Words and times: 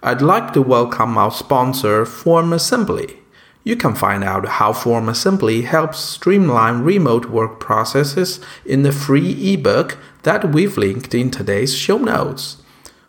I'd 0.00 0.22
like 0.22 0.52
to 0.52 0.62
welcome 0.62 1.18
our 1.18 1.32
sponsor, 1.32 2.06
Form 2.06 2.52
Assembly. 2.52 3.16
You 3.64 3.74
can 3.74 3.96
find 3.96 4.22
out 4.22 4.46
how 4.46 4.72
Form 4.72 5.08
Assembly 5.08 5.62
helps 5.62 5.98
streamline 5.98 6.82
remote 6.82 7.26
work 7.26 7.58
processes 7.58 8.38
in 8.64 8.84
the 8.84 8.92
free 8.92 9.54
ebook 9.54 9.98
that 10.22 10.52
we've 10.52 10.76
linked 10.78 11.16
in 11.16 11.32
today's 11.32 11.74
show 11.74 11.98
notes. 11.98 12.58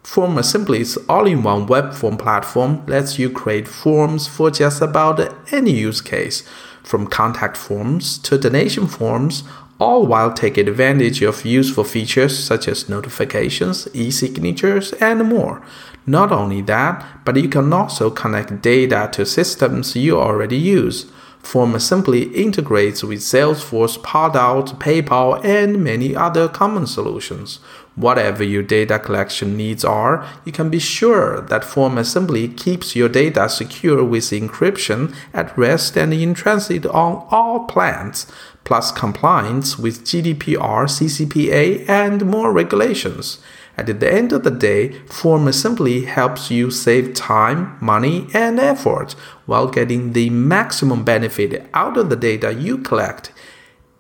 Form 0.02 0.40
Assembly's 0.40 0.98
all 1.08 1.28
in 1.28 1.44
one 1.44 1.68
web 1.68 1.94
form 1.94 2.18
platform 2.18 2.84
lets 2.88 3.20
you 3.20 3.30
create 3.30 3.68
forms 3.68 4.28
for 4.28 4.50
just 4.50 4.82
about 4.82 5.20
any 5.54 5.72
use 5.72 6.02
case, 6.02 6.42
from 6.82 7.06
contact 7.06 7.56
forms 7.56 8.18
to 8.18 8.40
donation 8.40 8.88
forms, 8.88 9.44
all 9.80 10.06
while 10.06 10.34
taking 10.34 10.68
advantage 10.68 11.22
of 11.22 11.46
useful 11.46 11.84
features 11.84 12.38
such 12.38 12.68
as 12.68 12.90
notifications, 12.90 13.88
e 13.94 14.12
signatures, 14.12 14.92
and 14.94 15.30
more. 15.30 15.62
Not 16.10 16.32
only 16.32 16.62
that, 16.62 17.06
but 17.24 17.36
you 17.36 17.48
can 17.48 17.72
also 17.72 18.10
connect 18.10 18.64
data 18.64 19.10
to 19.14 19.28
systems 19.28 19.96
you 19.96 20.20
already 20.20 20.58
use. 20.58 21.06
Form 21.38 21.76
Assembly 21.76 22.24
integrates 22.36 23.04
with 23.04 23.20
Salesforce, 23.20 24.00
Pardot, 24.00 24.80
PayPal, 24.80 25.40
and 25.46 25.84
many 25.84 26.16
other 26.16 26.48
common 26.48 26.88
solutions. 26.88 27.60
Whatever 27.96 28.44
your 28.44 28.64
data 28.64 28.98
collection 28.98 29.56
needs 29.56 29.86
are, 29.86 30.26
you 30.46 30.52
can 30.52 30.72
be 30.72 30.80
sure 30.80 31.42
that 31.42 31.64
Form 31.64 32.00
Assembly 32.00 32.48
keeps 32.48 32.96
your 32.96 33.10
data 33.10 33.48
secure 33.48 34.04
with 34.04 34.32
encryption 34.32 35.14
at 35.32 35.56
rest 35.56 35.96
and 35.96 36.12
in 36.12 36.34
transit 36.34 36.88
on 36.88 37.28
all 37.30 37.66
plans, 37.66 38.26
plus 38.64 38.92
compliance 38.92 39.78
with 39.78 40.04
GDPR, 40.06 40.88
CCPA, 40.90 41.88
and 41.88 42.26
more 42.26 42.52
regulations. 42.52 43.38
At 43.80 44.02
the 44.02 44.14
end 44.14 44.34
of 44.34 44.44
the 44.44 44.52
day, 44.52 45.00
Form 45.08 45.48
Assembly 45.48 46.04
helps 46.04 46.52
you 46.52 46.70
save 46.70 47.14
time, 47.14 47.78
money, 47.80 48.28
and 48.34 48.60
effort 48.60 49.16
while 49.46 49.68
getting 49.68 50.12
the 50.12 50.30
maximum 50.30 51.06
benefit 51.06 51.66
out 51.74 51.96
of 51.96 52.10
the 52.10 52.18
data 52.18 52.54
you 52.54 52.80
collect. 52.80 53.32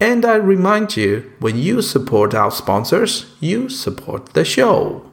And 0.01 0.25
I 0.25 0.35
remind 0.35 0.97
you, 0.97 1.31
when 1.39 1.57
you 1.57 1.81
support 1.81 2.33
our 2.33 2.51
sponsors, 2.51 3.33
you 3.39 3.69
support 3.69 4.33
the 4.33 4.43
show. 4.43 5.08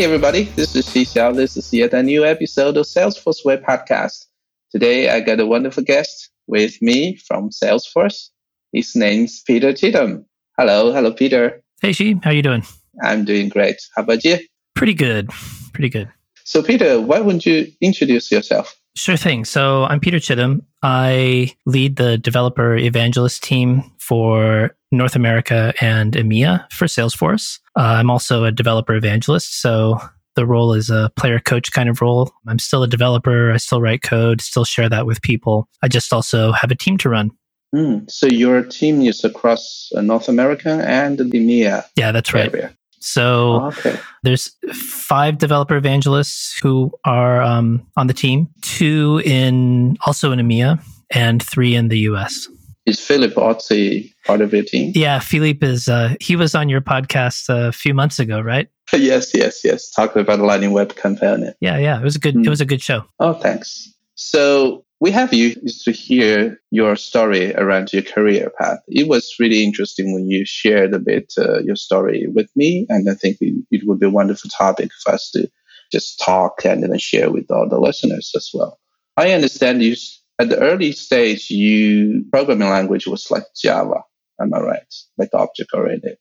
Hey 0.00 0.06
everybody, 0.06 0.44
this 0.56 0.74
is 0.74 0.86
Xiao. 0.86 1.36
This 1.36 1.58
is 1.58 1.70
yet 1.74 1.92
a 1.92 2.02
new 2.02 2.24
episode 2.24 2.78
of 2.78 2.86
Salesforce 2.86 3.44
Way 3.44 3.58
Podcast. 3.58 4.24
Today 4.70 5.10
I 5.10 5.20
got 5.20 5.40
a 5.40 5.46
wonderful 5.46 5.82
guest 5.82 6.30
with 6.46 6.80
me 6.80 7.16
from 7.16 7.50
Salesforce. 7.50 8.30
His 8.72 8.96
name's 8.96 9.42
Peter 9.42 9.74
Chittum. 9.74 10.24
Hello, 10.58 10.90
hello 10.90 11.12
Peter. 11.12 11.62
Hey 11.82 11.92
Xi, 11.92 12.18
how 12.24 12.30
you 12.30 12.40
doing? 12.40 12.64
I'm 13.02 13.26
doing 13.26 13.50
great. 13.50 13.76
How 13.94 14.04
about 14.04 14.24
you? 14.24 14.38
Pretty 14.74 14.94
good. 14.94 15.28
Pretty 15.74 15.90
good. 15.90 16.08
So 16.44 16.62
Peter, 16.62 16.98
why 16.98 17.20
wouldn't 17.20 17.44
you 17.44 17.70
introduce 17.82 18.32
yourself? 18.32 18.74
Sure 18.96 19.18
thing. 19.18 19.44
So 19.44 19.84
I'm 19.84 20.00
Peter 20.00 20.16
Chittum. 20.16 20.62
I 20.82 21.52
lead 21.66 21.96
the 21.96 22.16
developer 22.16 22.74
evangelist 22.74 23.42
team 23.42 23.82
for 23.98 24.74
North 24.92 25.16
America 25.16 25.72
and 25.80 26.14
EMEA 26.14 26.70
for 26.72 26.86
Salesforce. 26.86 27.58
Uh, 27.76 27.98
I'm 27.98 28.10
also 28.10 28.44
a 28.44 28.52
developer 28.52 28.94
evangelist. 28.94 29.60
So 29.60 29.98
the 30.36 30.46
role 30.46 30.72
is 30.72 30.90
a 30.90 31.10
player 31.16 31.38
coach 31.38 31.72
kind 31.72 31.88
of 31.88 32.00
role. 32.00 32.32
I'm 32.46 32.58
still 32.58 32.82
a 32.82 32.88
developer. 32.88 33.52
I 33.52 33.56
still 33.56 33.80
write 33.80 34.02
code, 34.02 34.40
still 34.40 34.64
share 34.64 34.88
that 34.88 35.06
with 35.06 35.22
people. 35.22 35.68
I 35.82 35.88
just 35.88 36.12
also 36.12 36.52
have 36.52 36.70
a 36.70 36.76
team 36.76 36.98
to 36.98 37.08
run. 37.08 37.30
Mm, 37.74 38.10
so 38.10 38.26
your 38.26 38.62
team 38.62 39.00
is 39.02 39.24
across 39.24 39.92
uh, 39.94 40.00
North 40.00 40.28
America 40.28 40.82
and 40.86 41.18
the 41.18 41.24
EMEA. 41.24 41.84
Yeah, 41.94 42.10
that's 42.10 42.34
right. 42.34 42.52
Area. 42.52 42.74
So 43.00 43.62
okay. 43.66 43.98
there's 44.22 44.50
five 44.74 45.38
developer 45.38 45.76
evangelists 45.76 46.58
who 46.58 46.92
are 47.04 47.40
um, 47.40 47.86
on 47.96 48.08
the 48.08 48.12
team, 48.12 48.48
two 48.60 49.22
in 49.24 49.96
also 50.04 50.32
in 50.32 50.38
EMEA, 50.38 50.82
and 51.10 51.42
three 51.42 51.74
in 51.74 51.88
the 51.88 51.98
US. 52.00 52.48
Is 52.86 52.98
Philippe 52.98 53.34
Ozil 53.34 54.10
part 54.24 54.40
of 54.40 54.52
your 54.52 54.64
team? 54.64 54.92
Yeah, 54.94 55.18
Philippe 55.18 55.66
is. 55.66 55.88
Uh, 55.88 56.14
he 56.20 56.34
was 56.34 56.54
on 56.54 56.68
your 56.68 56.80
podcast 56.80 57.48
a 57.48 57.72
few 57.72 57.92
months 57.94 58.18
ago, 58.18 58.40
right? 58.40 58.68
yes, 58.92 59.32
yes, 59.34 59.60
yes. 59.64 59.90
Talking 59.90 60.22
about 60.22 60.38
the 60.38 60.44
Lightning 60.44 60.72
Web 60.72 60.96
Component. 60.96 61.56
Yeah, 61.60 61.78
yeah. 61.78 62.00
It 62.00 62.04
was 62.04 62.16
a 62.16 62.18
good. 62.18 62.34
Mm. 62.34 62.46
It 62.46 62.50
was 62.50 62.60
a 62.60 62.66
good 62.66 62.82
show. 62.82 63.04
Oh, 63.18 63.34
thanks. 63.34 63.92
So 64.14 64.84
we 65.00 65.10
have 65.10 65.32
you 65.32 65.54
to 65.54 65.92
hear 65.92 66.60
your 66.70 66.94
story 66.96 67.54
around 67.54 67.92
your 67.92 68.02
career 68.02 68.52
path. 68.58 68.80
It 68.88 69.08
was 69.08 69.34
really 69.38 69.64
interesting 69.64 70.12
when 70.12 70.28
you 70.28 70.44
shared 70.44 70.92
a 70.92 70.98
bit 70.98 71.32
uh, 71.38 71.60
your 71.60 71.76
story 71.76 72.26
with 72.26 72.50
me, 72.54 72.86
and 72.88 73.08
I 73.08 73.14
think 73.14 73.38
it, 73.40 73.64
it, 73.70 73.86
would 73.86 73.98
be 73.98 74.06
a 74.06 74.10
wonderful 74.10 74.50
topic 74.50 74.90
for 75.02 75.14
us 75.14 75.30
to 75.32 75.50
just 75.90 76.20
talk 76.20 76.64
and 76.64 76.82
then 76.82 76.96
share 76.98 77.30
with 77.30 77.50
all 77.50 77.68
the 77.68 77.80
listeners 77.80 78.32
as 78.36 78.50
well. 78.52 78.78
I 79.16 79.32
understand 79.32 79.82
you 79.82 79.96
at 80.40 80.48
the 80.48 80.58
early 80.58 80.92
stage, 80.92 81.50
you 81.50 82.24
programming 82.32 82.70
language 82.70 83.06
was 83.06 83.30
like 83.30 83.44
Java. 83.54 84.02
Am 84.40 84.54
I 84.54 84.60
right? 84.60 84.94
Like 85.18 85.28
object 85.34 85.70
oriented, 85.74 86.16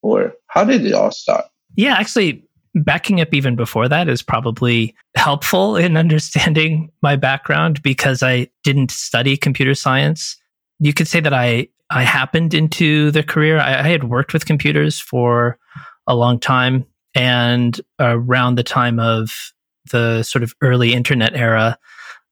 or 0.00 0.34
how 0.46 0.64
did 0.64 0.86
it 0.86 0.94
all 0.94 1.10
start? 1.10 1.46
Yeah, 1.74 1.94
actually, 1.94 2.46
backing 2.76 3.20
up 3.20 3.34
even 3.34 3.56
before 3.56 3.88
that 3.88 4.08
is 4.08 4.22
probably 4.22 4.94
helpful 5.16 5.76
in 5.76 5.96
understanding 6.04 6.90
my 7.02 7.16
background 7.16 7.82
because 7.82 8.22
I 8.22 8.48
didn't 8.62 8.92
study 8.92 9.36
computer 9.36 9.74
science. 9.74 10.36
You 10.78 10.94
could 10.94 11.08
say 11.08 11.18
that 11.20 11.34
I 11.34 11.68
I 11.90 12.04
happened 12.04 12.54
into 12.54 13.10
the 13.10 13.24
career. 13.24 13.58
I, 13.58 13.80
I 13.80 13.88
had 13.88 14.04
worked 14.04 14.32
with 14.32 14.46
computers 14.46 15.00
for 15.00 15.58
a 16.06 16.14
long 16.14 16.38
time, 16.38 16.86
and 17.16 17.80
around 17.98 18.54
the 18.54 18.62
time 18.62 19.00
of 19.00 19.52
the 19.90 20.22
sort 20.22 20.44
of 20.44 20.54
early 20.62 20.94
internet 20.94 21.34
era, 21.34 21.76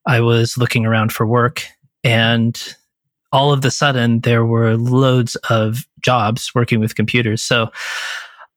I 0.07 0.21
was 0.21 0.59
looking 0.59 0.87
around 0.87 1.13
for 1.13 1.27
work, 1.27 1.65
and 2.05 2.61
all 3.33 3.53
of 3.53 3.63
the 3.63 3.71
sudden 3.71 4.21
there 4.21 4.45
were 4.45 4.77
loads 4.77 5.37
of 5.49 5.87
jobs 6.03 6.51
working 6.55 6.81
with 6.81 6.95
computers. 6.95 7.43
So 7.43 7.71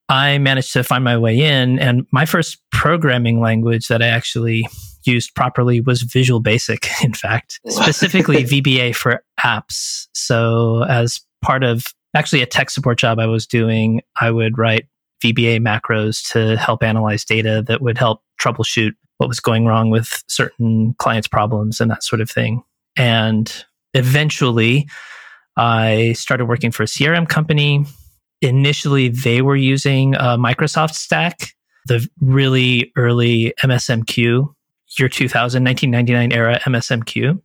I 0.09 0.37
managed 0.37 0.73
to 0.73 0.83
find 0.83 1.03
my 1.03 1.17
way 1.17 1.39
in. 1.39 1.79
And 1.79 2.05
my 2.11 2.25
first 2.25 2.59
programming 2.71 3.39
language 3.39 3.87
that 3.87 4.01
I 4.01 4.07
actually 4.07 4.67
used 5.03 5.33
properly 5.35 5.81
was 5.81 6.01
Visual 6.01 6.39
Basic, 6.39 6.87
in 7.03 7.13
fact, 7.13 7.59
specifically 7.67 8.43
VBA 8.43 8.95
for 8.95 9.23
apps. 9.39 10.07
So, 10.13 10.83
as 10.83 11.21
part 11.41 11.63
of 11.63 11.85
actually 12.15 12.41
a 12.41 12.45
tech 12.45 12.69
support 12.69 12.97
job 12.97 13.19
I 13.19 13.27
was 13.27 13.45
doing, 13.45 14.01
I 14.19 14.31
would 14.31 14.57
write 14.57 14.87
VBA 15.23 15.59
macros 15.59 16.31
to 16.31 16.57
help 16.57 16.83
analyze 16.83 17.25
data 17.25 17.63
that 17.67 17.81
would 17.81 17.97
help 17.97 18.21
troubleshoot 18.41 18.93
what 19.17 19.29
was 19.29 19.39
going 19.39 19.65
wrong 19.65 19.89
with 19.89 20.23
certain 20.27 20.93
clients' 20.99 21.27
problems 21.27 21.79
and 21.79 21.89
that 21.91 22.03
sort 22.03 22.21
of 22.21 22.29
thing. 22.29 22.63
And 22.97 23.65
eventually, 23.93 24.87
I 25.57 26.13
started 26.13 26.45
working 26.45 26.71
for 26.71 26.83
a 26.83 26.87
CRM 26.87 27.27
company 27.27 27.85
initially 28.41 29.07
they 29.07 29.41
were 29.41 29.55
using 29.55 30.13
Microsoft 30.13 30.93
stack, 30.93 31.55
the 31.85 32.07
really 32.19 32.91
early 32.97 33.53
MSMQ, 33.63 34.53
year 34.99 35.09
2000, 35.09 35.63
1999 35.63 36.31
era 36.31 36.59
MSMQ. 36.59 37.41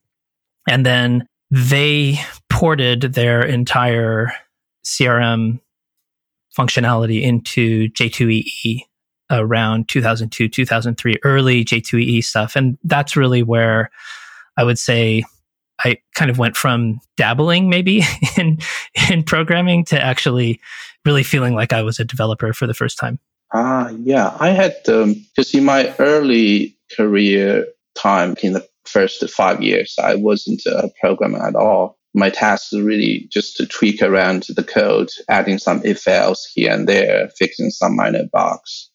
And 0.68 0.84
then 0.84 1.26
they 1.50 2.20
ported 2.48 3.00
their 3.00 3.40
entire 3.42 4.32
CRM 4.84 5.60
functionality 6.56 7.22
into 7.22 7.88
J2EE 7.90 8.82
around 9.30 9.88
2002, 9.88 10.48
2003, 10.48 11.16
early 11.24 11.64
J2EE 11.64 12.24
stuff. 12.24 12.56
And 12.56 12.78
that's 12.84 13.16
really 13.16 13.42
where 13.42 13.90
I 14.56 14.64
would 14.64 14.78
say 14.78 15.24
I 15.84 15.98
kind 16.14 16.30
of 16.30 16.38
went 16.38 16.56
from 16.56 17.00
dabbling 17.16 17.68
maybe 17.68 18.02
in 18.36 18.58
in 19.10 19.22
programming 19.22 19.84
to 19.86 20.02
actually 20.02 20.60
really 21.04 21.22
feeling 21.22 21.54
like 21.54 21.72
I 21.72 21.82
was 21.82 21.98
a 21.98 22.04
developer 22.04 22.52
for 22.52 22.66
the 22.66 22.74
first 22.74 22.98
time. 22.98 23.18
Ah, 23.52 23.86
uh, 23.86 23.92
yeah. 24.02 24.36
I 24.38 24.50
had 24.50 24.76
because 24.84 25.54
um, 25.54 25.58
in 25.58 25.64
my 25.64 25.94
early 25.98 26.76
career 26.96 27.66
time, 27.96 28.36
in 28.42 28.52
the 28.52 28.66
first 28.84 29.28
five 29.30 29.62
years, 29.62 29.94
I 30.02 30.14
wasn't 30.14 30.62
a 30.66 30.90
programmer 31.00 31.44
at 31.44 31.56
all. 31.56 31.98
My 32.12 32.28
task 32.28 32.72
was 32.72 32.82
really 32.82 33.28
just 33.30 33.56
to 33.56 33.66
tweak 33.66 34.02
around 34.02 34.46
the 34.48 34.64
code, 34.64 35.10
adding 35.28 35.58
some 35.58 35.80
if 35.84 36.06
else 36.08 36.50
here 36.54 36.72
and 36.72 36.88
there, 36.88 37.28
fixing 37.38 37.70
some 37.70 37.96
minor 37.96 38.24
bugs. 38.32 38.89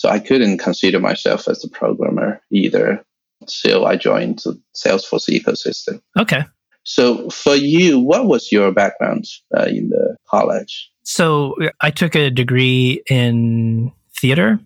So 0.00 0.08
I 0.08 0.18
couldn't 0.18 0.56
consider 0.56 0.98
myself 0.98 1.46
as 1.46 1.62
a 1.62 1.68
programmer 1.68 2.40
either. 2.50 3.04
So 3.46 3.84
I 3.84 3.96
joined 3.96 4.38
the 4.38 4.58
Salesforce 4.74 5.28
ecosystem. 5.28 6.00
Okay. 6.18 6.42
So 6.84 7.28
for 7.28 7.54
you, 7.54 7.98
what 7.98 8.24
was 8.24 8.50
your 8.50 8.72
background 8.72 9.26
uh, 9.54 9.64
in 9.64 9.90
the 9.90 10.16
college? 10.26 10.90
So 11.02 11.54
I 11.82 11.90
took 11.90 12.14
a 12.14 12.30
degree 12.30 13.02
in 13.10 13.92
theater 14.18 14.58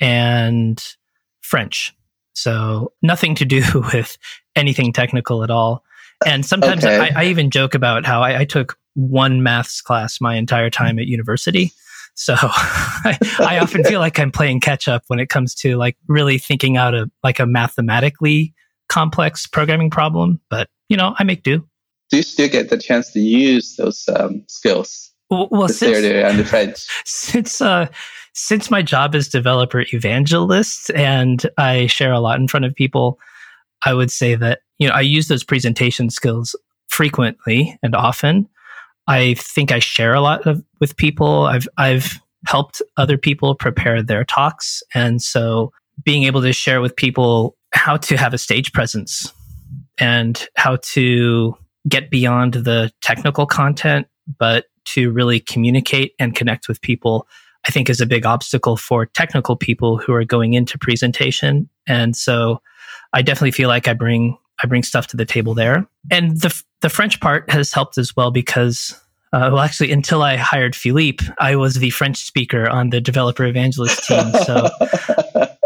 and 0.00 0.84
French. 1.40 1.94
So 2.34 2.92
nothing 3.00 3.34
to 3.36 3.46
do 3.46 3.62
with 3.94 4.18
anything 4.54 4.92
technical 4.92 5.42
at 5.42 5.50
all. 5.50 5.82
and 6.26 6.44
sometimes 6.44 6.84
Okay. 6.84 6.98
I, 6.98 7.22
I 7.22 7.24
even 7.28 7.48
joke 7.48 7.74
about 7.74 8.04
how 8.04 8.20
I, 8.20 8.40
I 8.40 8.44
took 8.44 8.76
one 8.92 9.42
maths 9.42 9.80
class 9.80 10.20
my 10.20 10.36
entire 10.36 10.68
time 10.68 10.98
at 10.98 11.06
university. 11.06 11.72
So 12.14 12.34
I, 12.40 13.18
I 13.40 13.58
often 13.58 13.84
feel 13.84 14.00
like 14.00 14.18
I'm 14.18 14.30
playing 14.30 14.60
catch 14.60 14.88
up 14.88 15.02
when 15.08 15.18
it 15.18 15.28
comes 15.28 15.54
to 15.56 15.76
like 15.76 15.96
really 16.08 16.38
thinking 16.38 16.76
out 16.76 16.94
a 16.94 17.10
like 17.22 17.40
a 17.40 17.46
mathematically 17.46 18.54
complex 18.88 19.46
programming 19.46 19.90
problem. 19.90 20.40
But 20.48 20.68
you 20.88 20.96
know, 20.96 21.14
I 21.18 21.24
make 21.24 21.42
do. 21.42 21.66
Do 22.10 22.18
you 22.18 22.22
still 22.22 22.48
get 22.48 22.70
the 22.70 22.78
chance 22.78 23.10
to 23.12 23.20
use 23.20 23.76
those 23.76 24.08
um, 24.14 24.44
skills, 24.46 25.10
Well, 25.30 25.68
since, 25.68 26.00
the 26.36 26.44
French? 26.44 26.86
since 27.04 27.60
uh 27.60 27.88
since 28.34 28.70
my 28.70 28.82
job 28.82 29.14
is 29.14 29.28
developer 29.28 29.84
evangelist 29.92 30.90
and 30.90 31.48
I 31.56 31.86
share 31.86 32.12
a 32.12 32.20
lot 32.20 32.38
in 32.38 32.48
front 32.48 32.66
of 32.66 32.74
people, 32.74 33.18
I 33.84 33.94
would 33.94 34.10
say 34.10 34.34
that 34.36 34.60
you 34.78 34.88
know 34.88 34.94
I 34.94 35.00
use 35.00 35.28
those 35.28 35.44
presentation 35.44 36.10
skills 36.10 36.54
frequently 36.88 37.78
and 37.82 37.94
often. 37.94 38.48
I 39.06 39.34
think 39.34 39.72
I 39.72 39.78
share 39.78 40.14
a 40.14 40.20
lot 40.20 40.46
of, 40.46 40.62
with 40.80 40.96
people. 40.96 41.44
I've 41.44 41.68
I've 41.76 42.20
helped 42.46 42.82
other 42.96 43.18
people 43.18 43.54
prepare 43.54 44.02
their 44.02 44.24
talks, 44.24 44.82
and 44.94 45.20
so 45.22 45.72
being 46.02 46.24
able 46.24 46.42
to 46.42 46.52
share 46.52 46.80
with 46.80 46.96
people 46.96 47.56
how 47.72 47.96
to 47.96 48.16
have 48.16 48.34
a 48.34 48.38
stage 48.38 48.72
presence 48.72 49.32
and 49.98 50.48
how 50.56 50.76
to 50.82 51.56
get 51.88 52.10
beyond 52.10 52.54
the 52.54 52.90
technical 53.02 53.46
content, 53.46 54.06
but 54.38 54.66
to 54.84 55.10
really 55.10 55.40
communicate 55.40 56.14
and 56.18 56.34
connect 56.34 56.68
with 56.68 56.80
people, 56.80 57.26
I 57.66 57.70
think 57.70 57.88
is 57.88 58.00
a 58.00 58.06
big 58.06 58.26
obstacle 58.26 58.76
for 58.76 59.06
technical 59.06 59.56
people 59.56 59.98
who 59.98 60.12
are 60.12 60.24
going 60.24 60.54
into 60.54 60.78
presentation. 60.78 61.68
And 61.86 62.16
so 62.16 62.60
I 63.12 63.22
definitely 63.22 63.52
feel 63.52 63.68
like 63.68 63.88
I 63.88 63.94
bring 63.94 64.38
I 64.62 64.66
bring 64.66 64.84
stuff 64.84 65.08
to 65.08 65.16
the 65.16 65.24
table 65.24 65.54
there. 65.54 65.86
And 66.10 66.40
the 66.40 66.62
the 66.84 66.90
French 66.90 67.18
part 67.18 67.50
has 67.50 67.72
helped 67.72 67.96
as 67.96 68.14
well 68.14 68.30
because 68.30 68.94
uh, 69.32 69.48
well, 69.50 69.60
actually, 69.60 69.90
until 69.90 70.22
I 70.22 70.36
hired 70.36 70.76
Philippe, 70.76 71.24
I 71.38 71.56
was 71.56 71.76
the 71.76 71.88
French 71.88 72.18
speaker 72.18 72.68
on 72.68 72.90
the 72.90 73.00
developer 73.00 73.46
evangelist 73.46 74.04
team. 74.06 74.30
So 74.44 74.68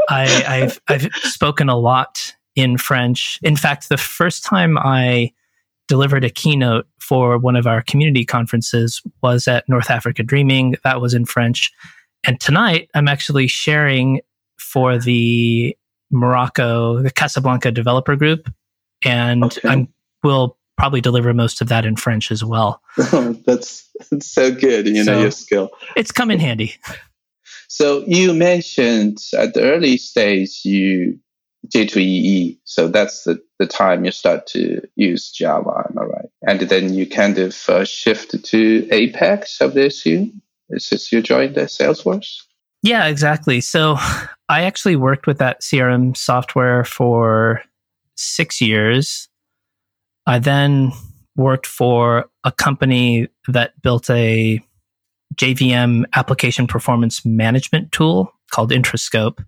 I, 0.09 0.44
I've 0.47 0.81
I've 0.87 1.12
spoken 1.25 1.69
a 1.69 1.76
lot 1.76 2.32
in 2.55 2.79
French. 2.79 3.41
In 3.43 3.56
fact, 3.56 3.88
the 3.88 3.97
first 3.97 4.44
time 4.44 4.79
I 4.79 5.32
delivered 5.88 6.25
a 6.25 6.31
keynote 6.31 6.87
for 7.00 7.37
one 7.37 7.56
of 7.56 7.67
our 7.67 7.82
community 7.82 8.25
conferences 8.25 9.03
was 9.20 9.49
at 9.49 9.69
North 9.69 9.91
Africa 9.91 10.23
Dreaming. 10.23 10.76
That 10.85 11.00
was 11.00 11.15
in 11.15 11.25
French. 11.25 11.73
And 12.25 12.41
tonight 12.41 12.91
I'm 12.94 13.09
actually 13.09 13.49
sharing 13.49 14.20
for 14.56 14.99
the 14.99 15.76
Morocco, 16.12 17.03
the 17.03 17.11
Casablanca 17.11 17.73
developer 17.73 18.15
group. 18.15 18.50
And 19.05 19.43
Okay. 19.44 19.69
I'm 19.69 19.88
will 20.23 20.57
probably 20.79 21.01
deliver 21.01 21.35
most 21.35 21.61
of 21.61 21.69
that 21.69 21.85
in 21.85 21.97
French 21.97 22.31
as 22.31 22.43
well. 22.45 22.81
that's, 22.97 23.89
that's 24.11 24.33
so 24.33 24.51
good. 24.51 24.87
You 24.87 24.95
know 24.95 25.03
So- 25.05 25.21
your 25.21 25.31
skill. 25.31 25.71
It's 25.97 26.13
come 26.13 26.31
in 26.31 26.41
handy. 26.41 26.75
So 27.71 28.03
you 28.07 28.33
mentioned 28.33 29.19
at 29.37 29.53
the 29.53 29.61
early 29.63 29.99
stage 29.99 30.63
you 30.65 31.19
J2EE. 31.69 32.59
So 32.65 32.89
that's 32.89 33.25
the, 33.25 33.41
the 33.59 33.67
time 33.67 34.05
you 34.07 34.11
start 34.11 34.47
to 34.49 34.81
use 34.97 35.31
Java. 35.31 35.85
Am 35.89 35.99
I 35.99 36.03
right? 36.03 36.29
And 36.47 36.61
then 36.61 36.95
you 36.95 37.07
kind 37.07 37.39
of 37.39 37.69
uh, 37.69 37.85
shift 37.85 38.43
to 38.43 38.89
Apex, 38.91 39.61
I 39.61 39.67
would 39.67 39.77
assume. 39.77 40.41
Is 40.71 40.89
this 40.89 41.13
you 41.13 41.21
joined 41.21 41.57
the 41.57 41.63
Salesforce? 41.63 42.43
Yeah, 42.83 43.07
exactly. 43.07 43.61
So 43.61 43.97
I 44.49 44.63
actually 44.63 44.97
worked 44.97 45.27
with 45.27 45.39
that 45.39 45.61
CRM 45.61 46.17
software 46.17 46.85
for 46.85 47.63
six 48.15 48.61
years. 48.61 49.28
I 50.29 50.39
then 50.39 50.93
worked 51.37 51.67
for 51.67 52.27
a 52.45 52.53
company 52.53 53.29
that 53.49 53.73
built 53.81 54.11
a 54.11 54.61
JVM 55.35 56.05
application 56.15 56.67
performance 56.67 57.25
management 57.25 57.93
tool 57.93 58.35
called 58.51 58.71
Introscope. 58.71 59.41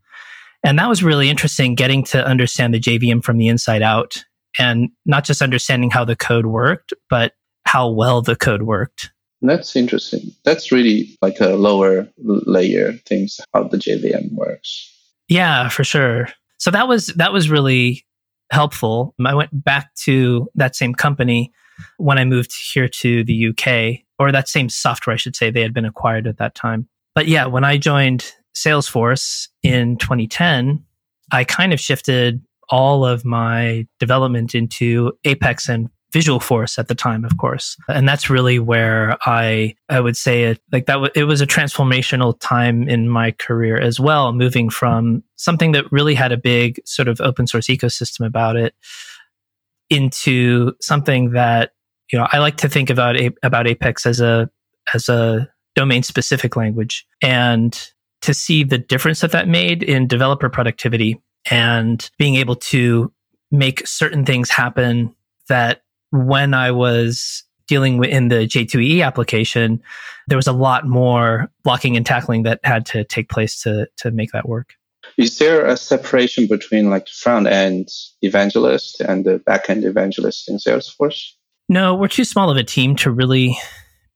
And 0.64 0.78
that 0.78 0.88
was 0.88 1.02
really 1.02 1.28
interesting 1.28 1.74
getting 1.74 2.02
to 2.04 2.24
understand 2.24 2.72
the 2.72 2.80
JVM 2.80 3.22
from 3.22 3.36
the 3.36 3.48
inside 3.48 3.82
out 3.82 4.24
and 4.58 4.88
not 5.04 5.24
just 5.24 5.42
understanding 5.42 5.90
how 5.90 6.06
the 6.06 6.16
code 6.16 6.46
worked, 6.46 6.94
but 7.10 7.34
how 7.66 7.90
well 7.90 8.22
the 8.22 8.36
code 8.36 8.62
worked. 8.62 9.10
That's 9.42 9.76
interesting. 9.76 10.34
That's 10.44 10.72
really 10.72 11.14
like 11.20 11.40
a 11.40 11.56
lower 11.56 12.08
layer 12.16 12.94
things 13.04 13.38
how 13.52 13.64
the 13.64 13.76
JVM 13.76 14.32
works. 14.32 14.90
Yeah, 15.28 15.68
for 15.68 15.84
sure. 15.84 16.28
So 16.58 16.70
that 16.70 16.88
was 16.88 17.06
that 17.16 17.32
was 17.34 17.50
really 17.50 18.04
helpful. 18.50 19.14
Um, 19.18 19.26
I 19.26 19.34
went 19.34 19.50
back 19.52 19.94
to 20.04 20.48
that 20.54 20.76
same 20.76 20.94
company 20.94 21.52
when 21.96 22.18
I 22.18 22.24
moved 22.24 22.52
here 22.72 22.88
to 22.88 23.24
the 23.24 23.48
UK, 23.48 24.04
or 24.18 24.32
that 24.32 24.48
same 24.48 24.68
software, 24.68 25.14
I 25.14 25.16
should 25.16 25.36
say. 25.36 25.50
They 25.50 25.62
had 25.62 25.74
been 25.74 25.84
acquired 25.84 26.26
at 26.26 26.38
that 26.38 26.54
time. 26.54 26.88
But 27.14 27.26
yeah, 27.26 27.46
when 27.46 27.64
I 27.64 27.78
joined 27.78 28.32
Salesforce 28.54 29.48
in 29.62 29.96
2010, 29.98 30.84
I 31.32 31.44
kind 31.44 31.72
of 31.72 31.80
shifted 31.80 32.42
all 32.68 33.04
of 33.04 33.24
my 33.24 33.86
development 33.98 34.54
into 34.54 35.12
Apex 35.24 35.68
and 35.68 35.88
Visual 36.12 36.40
Force 36.40 36.78
at 36.78 36.88
the 36.88 36.94
time, 36.94 37.24
of 37.24 37.36
course. 37.36 37.76
And 37.88 38.08
that's 38.08 38.28
really 38.28 38.58
where 38.58 39.16
I 39.24 39.76
I 39.88 40.00
would 40.00 40.16
say 40.16 40.44
it 40.44 40.60
like 40.72 40.86
that 40.86 40.94
w- 40.94 41.12
it 41.14 41.24
was 41.24 41.40
a 41.40 41.46
transformational 41.46 42.38
time 42.40 42.88
in 42.88 43.08
my 43.08 43.30
career 43.32 43.80
as 43.80 44.00
well, 44.00 44.32
moving 44.32 44.70
from 44.70 45.22
something 45.36 45.72
that 45.72 45.90
really 45.92 46.14
had 46.14 46.32
a 46.32 46.36
big 46.36 46.80
sort 46.84 47.08
of 47.08 47.20
open 47.20 47.46
source 47.46 47.66
ecosystem 47.66 48.26
about 48.26 48.56
it 48.56 48.74
into 49.88 50.72
something 50.80 51.32
that 51.32 51.72
you 52.12 52.18
know 52.18 52.26
I 52.30 52.38
like 52.38 52.56
to 52.58 52.68
think 52.68 52.90
about 52.90 53.16
A- 53.16 53.34
about 53.42 53.66
Apex 53.66 54.06
as 54.06 54.20
a 54.20 54.50
as 54.94 55.08
a 55.08 55.48
domain 55.76 56.02
specific 56.02 56.56
language 56.56 57.06
and 57.22 57.90
to 58.22 58.34
see 58.34 58.64
the 58.64 58.78
difference 58.78 59.20
that 59.20 59.32
that 59.32 59.48
made 59.48 59.82
in 59.82 60.06
developer 60.06 60.48
productivity 60.48 61.20
and 61.50 62.10
being 62.18 62.36
able 62.36 62.56
to 62.56 63.12
make 63.50 63.86
certain 63.86 64.24
things 64.24 64.50
happen 64.50 65.14
that 65.48 65.82
when 66.10 66.54
I 66.54 66.70
was 66.70 67.44
dealing 67.68 67.98
with 67.98 68.10
in 68.10 68.28
the 68.28 68.46
J2EE 68.46 69.04
application, 69.04 69.80
there 70.26 70.36
was 70.36 70.48
a 70.48 70.52
lot 70.52 70.86
more 70.86 71.50
blocking 71.62 71.96
and 71.96 72.04
tackling 72.04 72.42
that 72.42 72.60
had 72.64 72.84
to 72.86 73.04
take 73.04 73.28
place 73.28 73.62
to 73.62 73.86
to 73.98 74.10
make 74.10 74.32
that 74.32 74.48
work. 74.48 74.74
Is 75.16 75.38
there 75.38 75.64
a 75.66 75.76
separation 75.76 76.46
between 76.46 76.90
like 76.90 77.06
the 77.06 77.12
front 77.12 77.46
end 77.46 77.88
evangelist 78.22 79.00
and 79.00 79.24
the 79.24 79.38
back 79.38 79.70
end 79.70 79.84
evangelist 79.84 80.48
in 80.48 80.56
Salesforce? 80.56 81.32
No, 81.68 81.94
we're 81.94 82.08
too 82.08 82.24
small 82.24 82.50
of 82.50 82.56
a 82.56 82.64
team 82.64 82.96
to 82.96 83.10
really 83.10 83.56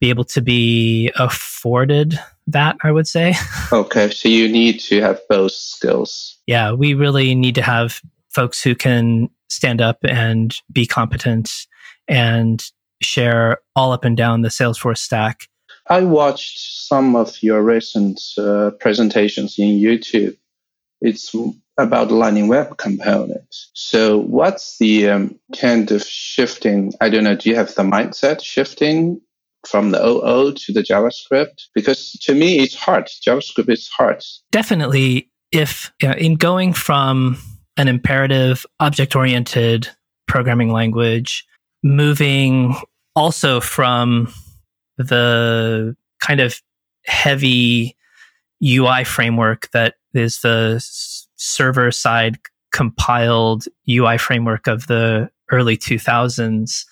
be 0.01 0.09
able 0.11 0.25
to 0.25 0.43
be 0.43 1.11
afforded 1.17 2.19
that, 2.49 2.77
I 2.83 2.91
would 2.91 3.07
say. 3.07 3.35
Okay, 3.73 4.11
so 4.11 4.29
you 4.29 4.49
need 4.49 4.79
to 4.81 5.01
have 5.01 5.21
both 5.29 5.53
skills. 5.53 6.39
yeah, 6.47 6.73
we 6.73 6.95
really 6.95 7.35
need 7.35 7.55
to 7.55 7.63
have 7.63 8.01
folks 8.29 8.63
who 8.63 8.75
can 8.75 9.31
stand 9.49 9.81
up 9.81 9.99
and 10.03 10.55
be 10.73 10.87
competent 10.87 11.67
and 12.09 12.63
share 13.03 13.59
all 13.77 13.93
up 13.93 14.05
and 14.05 14.17
down 14.17 14.43
the 14.43 14.49
Salesforce 14.49 14.99
stack. 14.99 15.49
I 15.89 16.03
watched 16.03 16.87
some 16.87 17.15
of 17.15 17.43
your 17.43 17.63
recent 17.63 18.21
uh, 18.39 18.71
presentations 18.81 19.59
in 19.59 19.79
YouTube. 19.79 20.37
It's 21.03 21.35
about 21.77 22.11
Lightning 22.11 22.49
Web 22.49 22.79
Component. 22.79 23.55
So, 23.75 24.19
what's 24.19 24.79
the 24.79 25.11
um, 25.11 25.39
kind 25.59 25.91
of 25.91 26.03
shifting? 26.03 26.95
I 27.01 27.11
don't 27.11 27.25
know. 27.25 27.37
Do 27.37 27.51
you 27.51 27.57
have 27.57 27.75
the 27.75 27.83
mindset 27.83 28.43
shifting 28.43 29.21
from 29.69 29.91
the 29.91 30.03
OO 30.03 30.53
to 30.55 30.73
the 30.73 30.83
JavaScript? 30.83 31.65
Because 31.75 32.13
to 32.23 32.35
me, 32.35 32.61
it's 32.61 32.75
hard. 32.75 33.09
JavaScript 33.27 33.71
is 33.71 33.89
hard. 33.89 34.23
Definitely, 34.53 35.31
if 35.53 35.93
you 36.01 36.09
know, 36.09 36.15
in 36.15 36.37
going 36.37 36.73
from 36.73 37.37
an 37.77 37.89
imperative 37.89 38.65
object 38.81 39.17
oriented 39.17 39.89
programming 40.27 40.71
language, 40.71 41.45
moving 41.85 42.75
also 43.15 43.61
from 43.61 44.33
the 44.97 45.95
kind 46.21 46.41
of 46.41 46.61
heavy 47.05 47.97
UI 48.65 49.05
framework 49.05 49.71
that 49.73 49.95
is 50.15 50.41
the 50.41 50.83
server 51.37 51.91
side 51.91 52.39
compiled 52.73 53.67
UI 53.89 54.19
framework 54.19 54.67
of 54.67 54.87
the 54.87 55.31
early 55.53 55.77
2000s. 55.77 56.85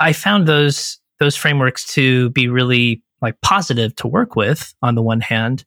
I 0.00 0.12
found 0.12 0.46
those 0.46 0.98
those 1.20 1.36
frameworks 1.36 1.86
to 1.94 2.30
be 2.30 2.48
really 2.48 3.00
like 3.20 3.40
positive 3.42 3.94
to 3.94 4.08
work 4.08 4.34
with 4.34 4.74
on 4.82 4.96
the 4.96 5.02
one 5.02 5.20
hand 5.20 5.64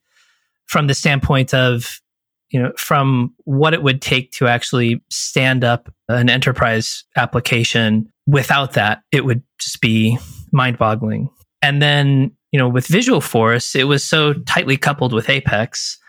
from 0.66 0.88
the 0.88 0.94
standpoint 0.94 1.54
of 1.54 2.02
you 2.50 2.62
know 2.62 2.72
from 2.78 3.34
what 3.46 3.74
it 3.74 3.84
would 3.84 4.02
take 4.02 4.32
to 4.32 4.48
actually 4.48 5.02
stand 5.10 5.64
up 5.64 5.92
an 6.10 6.30
enterprise 6.30 7.04
application 7.16 8.12
without 8.28 8.74
that 8.74 9.02
it 9.12 9.26
would 9.26 9.44
just 9.60 9.82
be 9.82 10.18
mind-boggling 10.52 11.30
and 11.62 11.82
then 11.82 12.32
you 12.52 12.60
know 12.60 12.70
with 12.70 12.88
visual 12.88 13.22
force 13.22 13.76
it 13.76 13.86
was 13.86 14.04
so 14.04 14.34
tightly 14.34 14.78
coupled 14.78 15.14
with 15.14 15.30
apex 15.30 16.00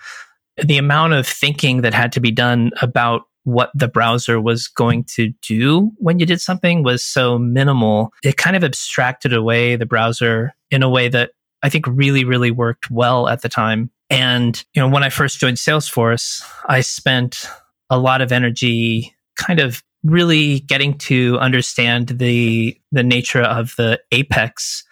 the 0.57 0.78
amount 0.78 1.12
of 1.12 1.26
thinking 1.26 1.83
that 1.83 1.93
had 1.93 2.12
to 2.12 2.21
be 2.21 2.31
done 2.31 2.71
about 2.81 3.23
what 3.47 3.71
the 3.75 3.87
browser 3.87 4.40
was 4.40 4.66
going 4.66 5.05
to 5.05 5.33
do 5.40 5.93
when 5.99 6.19
you 6.19 6.26
did 6.26 6.40
something 6.40 6.83
was 6.83 7.05
so 7.05 7.38
minimal. 7.38 8.12
It 8.25 8.37
kind 8.37 8.57
of 8.57 8.64
abstracted 8.64 9.33
away 9.33 9.76
the 9.76 9.87
browser 9.87 10.52
in 10.71 10.83
a 10.83 10.90
way 10.90 11.09
that 11.09 11.31
I 11.62 11.69
think 11.69 11.87
really, 11.87 12.25
really 12.25 12.50
worked 12.50 12.90
well 12.90 13.28
at 13.28 13.43
the 13.43 13.49
time. 13.49 13.90
And, 14.09 14.63
you 14.73 14.81
know, 14.81 14.89
when 14.89 15.03
I 15.03 15.09
first 15.09 15.41
joined 15.41 15.57
Salesforce, 15.57 16.43
I 16.67 16.81
spent 16.81 17.49
a 17.91 17.99
lot 17.99 18.21
of 18.21 18.33
energy 18.33 19.15
kind 19.37 19.61
of 19.61 19.83
really 20.05 20.61
getting 20.61 20.97
to 20.97 21.39
understand 21.39 22.09
the 22.09 22.79
the 22.93 23.03
nature 23.03 23.43
of 23.43 23.75
the 23.77 24.01
apex 24.13 24.85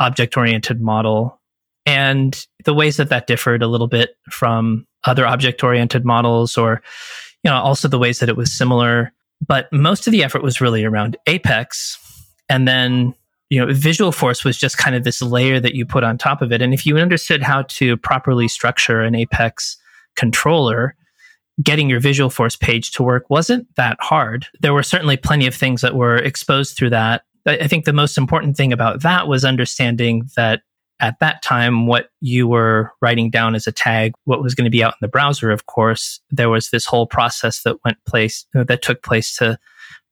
object 0.00 0.36
oriented 0.36 0.80
model 0.80 1.40
and 1.86 2.46
the 2.64 2.74
ways 2.74 2.96
that 2.96 3.10
that 3.10 3.26
differed 3.26 3.62
a 3.62 3.68
little 3.68 3.86
bit 3.86 4.16
from 4.30 4.86
other 5.04 5.26
object 5.26 5.62
oriented 5.62 6.04
models 6.04 6.58
or 6.58 6.82
you 7.44 7.50
know 7.50 7.56
also 7.56 7.88
the 7.88 7.98
ways 7.98 8.18
that 8.18 8.28
it 8.28 8.36
was 8.36 8.52
similar. 8.52 9.12
But 9.46 9.72
most 9.72 10.06
of 10.06 10.12
the 10.12 10.22
effort 10.22 10.42
was 10.42 10.60
really 10.60 10.84
around 10.84 11.16
apex 11.26 11.98
and 12.48 12.66
then 12.68 13.14
you 13.50 13.64
know 13.64 13.72
visual 13.72 14.12
force 14.12 14.44
was 14.44 14.56
just 14.56 14.78
kind 14.78 14.96
of 14.96 15.04
this 15.04 15.20
layer 15.20 15.60
that 15.60 15.74
you 15.74 15.84
put 15.84 16.04
on 16.04 16.16
top 16.16 16.40
of 16.40 16.52
it. 16.52 16.62
And 16.62 16.72
if 16.72 16.86
you 16.86 16.96
understood 16.96 17.42
how 17.42 17.62
to 17.62 17.96
properly 17.98 18.48
structure 18.48 19.02
an 19.02 19.14
apex 19.14 19.76
controller 20.16 20.96
getting 21.62 21.88
your 21.90 22.00
visual 22.00 22.30
force 22.30 22.56
page 22.56 22.90
to 22.92 23.02
work 23.02 23.28
wasn't 23.28 23.66
that 23.76 23.96
hard. 24.00 24.46
There 24.60 24.72
were 24.72 24.82
certainly 24.82 25.16
plenty 25.16 25.46
of 25.46 25.54
things 25.54 25.82
that 25.82 25.94
were 25.94 26.16
exposed 26.16 26.76
through 26.76 26.90
that. 26.90 27.22
I 27.46 27.68
think 27.68 27.84
the 27.84 27.92
most 27.92 28.18
important 28.18 28.56
thing 28.56 28.72
about 28.72 29.02
that 29.02 29.28
was 29.28 29.44
understanding 29.44 30.28
that 30.36 30.62
at 31.00 31.18
that 31.20 31.42
time, 31.42 31.86
what 31.86 32.10
you 32.20 32.46
were 32.46 32.92
writing 33.00 33.30
down 33.30 33.54
as 33.54 33.66
a 33.66 33.72
tag, 33.72 34.12
what 34.24 34.42
was 34.42 34.54
going 34.54 34.66
to 34.66 34.70
be 34.70 34.84
out 34.84 34.92
in 34.92 34.98
the 35.00 35.08
browser, 35.08 35.50
of 35.50 35.64
course, 35.64 36.20
there 36.30 36.50
was 36.50 36.68
this 36.68 36.84
whole 36.84 37.06
process 37.06 37.62
that 37.62 37.82
went 37.84 37.96
place 38.04 38.44
that 38.52 38.82
took 38.82 39.02
place 39.02 39.34
to 39.36 39.58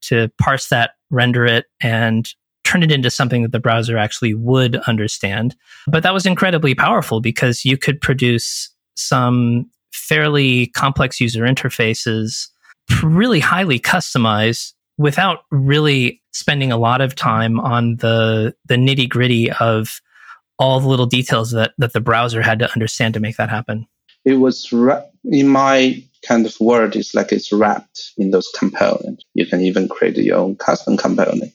to 0.00 0.30
parse 0.38 0.68
that, 0.68 0.92
render 1.10 1.44
it, 1.44 1.66
and 1.82 2.32
turn 2.68 2.82
it 2.82 2.92
into 2.92 3.10
something 3.10 3.42
that 3.42 3.52
the 3.52 3.58
browser 3.58 3.96
actually 3.96 4.34
would 4.34 4.76
understand. 4.86 5.56
But 5.86 6.02
that 6.02 6.12
was 6.12 6.26
incredibly 6.26 6.74
powerful 6.74 7.20
because 7.20 7.64
you 7.64 7.78
could 7.78 8.00
produce 8.00 8.68
some 8.94 9.70
fairly 9.92 10.66
complex 10.68 11.18
user 11.18 11.44
interfaces, 11.44 12.48
really 13.02 13.40
highly 13.40 13.80
customized 13.80 14.74
without 14.98 15.44
really 15.50 16.20
spending 16.32 16.70
a 16.70 16.76
lot 16.76 17.00
of 17.00 17.14
time 17.14 17.58
on 17.60 17.96
the 17.96 18.54
the 18.66 18.74
nitty 18.74 19.08
gritty 19.08 19.50
of 19.52 20.00
all 20.58 20.80
the 20.80 20.88
little 20.88 21.06
details 21.06 21.52
that 21.52 21.72
that 21.78 21.94
the 21.94 22.00
browser 22.00 22.42
had 22.42 22.58
to 22.58 22.70
understand 22.72 23.14
to 23.14 23.20
make 23.20 23.36
that 23.36 23.48
happen. 23.48 23.86
It 24.24 24.34
was 24.34 24.70
in 25.24 25.48
my 25.48 26.02
kind 26.26 26.44
of 26.44 26.58
word. 26.60 26.96
It's 26.96 27.14
like 27.14 27.32
it's 27.32 27.52
wrapped 27.52 28.12
in 28.18 28.30
those 28.30 28.50
components. 28.58 29.24
You 29.34 29.46
can 29.46 29.62
even 29.62 29.88
create 29.88 30.16
your 30.16 30.36
own 30.36 30.56
custom 30.56 30.96
component. 30.96 31.52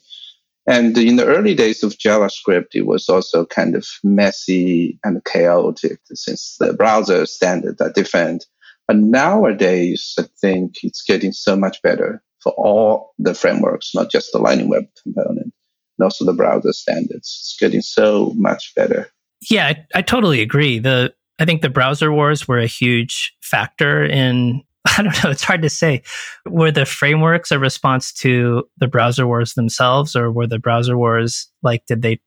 And 0.66 0.98
in 0.98 1.18
the 1.18 1.26
early 1.26 1.56
days 1.56 1.84
of 1.84 1.98
JavaScript, 1.98 2.74
it 2.74 2.86
was 2.86 3.10
also 3.10 3.46
kind 3.46 3.76
of 3.76 3.86
messy 4.04 4.98
and 5.04 5.24
chaotic 5.26 6.00
since 6.14 6.56
the 6.60 6.74
browser 6.74 7.26
standards 7.26 7.82
are 7.82 7.92
different. 7.92 8.46
But 8.88 8.98
nowadays, 8.98 10.14
I 10.18 10.24
think 10.40 10.76
it's 10.84 11.04
getting 11.04 11.34
so 11.34 11.56
much 11.56 11.82
better 11.82 12.24
for 12.42 12.54
all 12.54 13.14
the 13.18 13.34
frameworks, 13.34 13.92
not 13.94 14.12
just 14.12 14.32
the 14.32 14.40
Lightning 14.40 14.70
Web 14.70 14.86
component 15.02 15.54
and 15.98 16.04
also 16.04 16.26
the 16.26 16.34
browser 16.34 16.74
standards. 16.74 17.40
It's 17.42 17.58
getting 17.60 17.82
so 17.82 18.34
much 18.36 18.74
better. 18.76 19.10
Yeah, 19.50 19.68
I, 19.68 19.86
I 19.96 20.02
totally 20.02 20.42
agree. 20.42 20.80
The 20.80 21.14
I 21.40 21.46
think 21.46 21.62
the 21.62 21.70
browser 21.70 22.12
wars 22.12 22.48
were 22.48 22.60
a 22.60 22.68
huge 22.68 23.36
factor 23.42 24.04
in 24.04 24.62
I 24.98 25.04
don't 25.04 25.24
know, 25.24 25.30
it's 25.30 25.44
hard 25.44 25.62
to 25.62 25.70
say. 25.70 26.04
Were 26.46 26.72
the 26.72 26.86
frameworks 26.86 27.52
a 27.52 27.60
response 27.60 28.12
to 28.14 28.68
the 28.78 28.88
browser 28.88 29.26
wars 29.26 29.54
themselves, 29.54 30.16
or 30.16 30.32
were 30.32 30.48
the 30.48 30.60
browser 30.60 30.98
wars 30.98 31.48
like, 31.62 31.86
did 31.86 32.02
they 32.02 32.20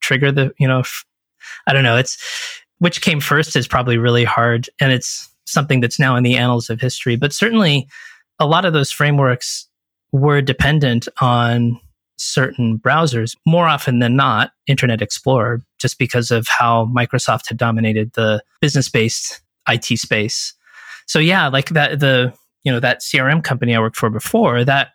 trigger 0.00 0.32
the, 0.32 0.52
you 0.58 0.66
know, 0.66 0.80
f- 0.80 1.04
I 1.66 1.72
don't 1.72 1.84
know. 1.84 1.96
It's 1.96 2.18
which 2.78 3.00
came 3.00 3.20
first 3.20 3.54
is 3.54 3.68
probably 3.68 3.96
really 3.96 4.24
hard. 4.24 4.68
And 4.80 4.90
it's 4.90 5.32
something 5.46 5.80
that's 5.80 6.00
now 6.00 6.16
in 6.16 6.24
the 6.24 6.36
annals 6.36 6.68
of 6.68 6.80
history. 6.80 7.14
But 7.14 7.32
certainly 7.32 7.86
a 8.40 8.46
lot 8.46 8.64
of 8.64 8.72
those 8.72 8.90
frameworks 8.90 9.68
were 10.10 10.40
dependent 10.40 11.06
on 11.20 11.80
certain 12.18 12.78
browsers, 12.78 13.36
more 13.46 13.66
often 13.66 14.00
than 14.00 14.16
not, 14.16 14.50
Internet 14.66 15.00
Explorer, 15.00 15.60
just 15.78 15.98
because 15.98 16.32
of 16.32 16.46
how 16.48 16.86
Microsoft 16.86 17.48
had 17.48 17.56
dominated 17.56 18.12
the 18.14 18.42
business 18.60 18.88
based 18.88 19.40
IT 19.68 19.84
space. 19.98 20.54
So 21.06 21.18
yeah, 21.18 21.48
like 21.48 21.70
that 21.70 22.00
the 22.00 22.32
you 22.64 22.72
know 22.72 22.80
that 22.80 23.00
CRM 23.00 23.42
company 23.42 23.74
I 23.74 23.80
worked 23.80 23.96
for 23.96 24.10
before, 24.10 24.64
that 24.64 24.90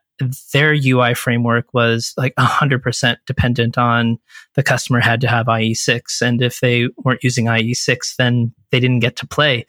their 0.52 0.74
UI 0.74 1.14
framework 1.14 1.74
was 1.74 2.14
like 2.18 2.34
100% 2.36 3.18
dependent 3.28 3.78
on 3.78 4.18
the 4.56 4.64
customer 4.64 5.00
had 5.00 5.22
to 5.22 5.28
have 5.28 5.46
IE6 5.46 6.22
and 6.22 6.42
if 6.42 6.60
they 6.60 6.88
weren't 7.04 7.24
using 7.24 7.46
IE6 7.46 8.16
then 8.18 8.52
they 8.72 8.80
didn't 8.80 9.00
get 9.00 9.16
to 9.18 9.28
play. 9.28 9.66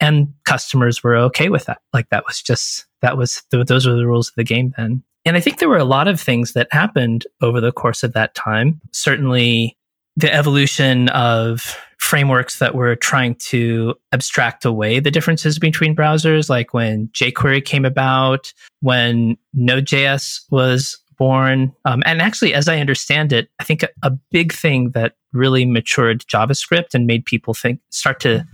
And 0.00 0.34
customers 0.44 1.04
were 1.04 1.16
okay 1.16 1.48
with 1.48 1.66
that. 1.66 1.78
Like 1.92 2.08
that 2.08 2.24
was 2.26 2.42
just 2.42 2.86
that 3.02 3.16
was 3.16 3.42
those 3.50 3.86
were 3.86 3.94
the 3.94 4.06
rules 4.06 4.28
of 4.28 4.34
the 4.34 4.44
game 4.44 4.72
then. 4.76 5.04
And 5.24 5.36
I 5.36 5.40
think 5.40 5.58
there 5.58 5.68
were 5.68 5.76
a 5.76 5.84
lot 5.84 6.08
of 6.08 6.20
things 6.20 6.52
that 6.54 6.66
happened 6.72 7.26
over 7.40 7.60
the 7.60 7.70
course 7.70 8.02
of 8.02 8.12
that 8.14 8.34
time. 8.34 8.80
Certainly, 8.90 9.76
the 10.16 10.32
evolution 10.32 11.08
of 11.10 11.76
frameworks 11.98 12.58
that 12.58 12.74
were 12.74 12.96
trying 12.96 13.34
to 13.36 13.94
abstract 14.12 14.64
away 14.64 15.00
the 15.00 15.10
differences 15.10 15.58
between 15.58 15.96
browsers, 15.96 16.50
like 16.50 16.74
when 16.74 17.08
jQuery 17.08 17.64
came 17.64 17.84
about, 17.84 18.52
when 18.80 19.36
Node.js 19.54 20.40
was 20.50 20.98
born. 21.16 21.72
Um, 21.84 22.02
and 22.04 22.20
actually, 22.20 22.54
as 22.54 22.68
I 22.68 22.80
understand 22.80 23.32
it, 23.32 23.48
I 23.60 23.64
think 23.64 23.84
a, 23.84 23.88
a, 24.02 24.10
big 24.10 24.52
thing 24.52 24.90
that 24.90 25.14
really 25.32 25.64
matured 25.64 26.22
JavaScript 26.26 26.94
and 26.94 27.06
made 27.06 27.24
people 27.24 27.54
think 27.54 27.80
start 27.90 28.18
to 28.20 28.44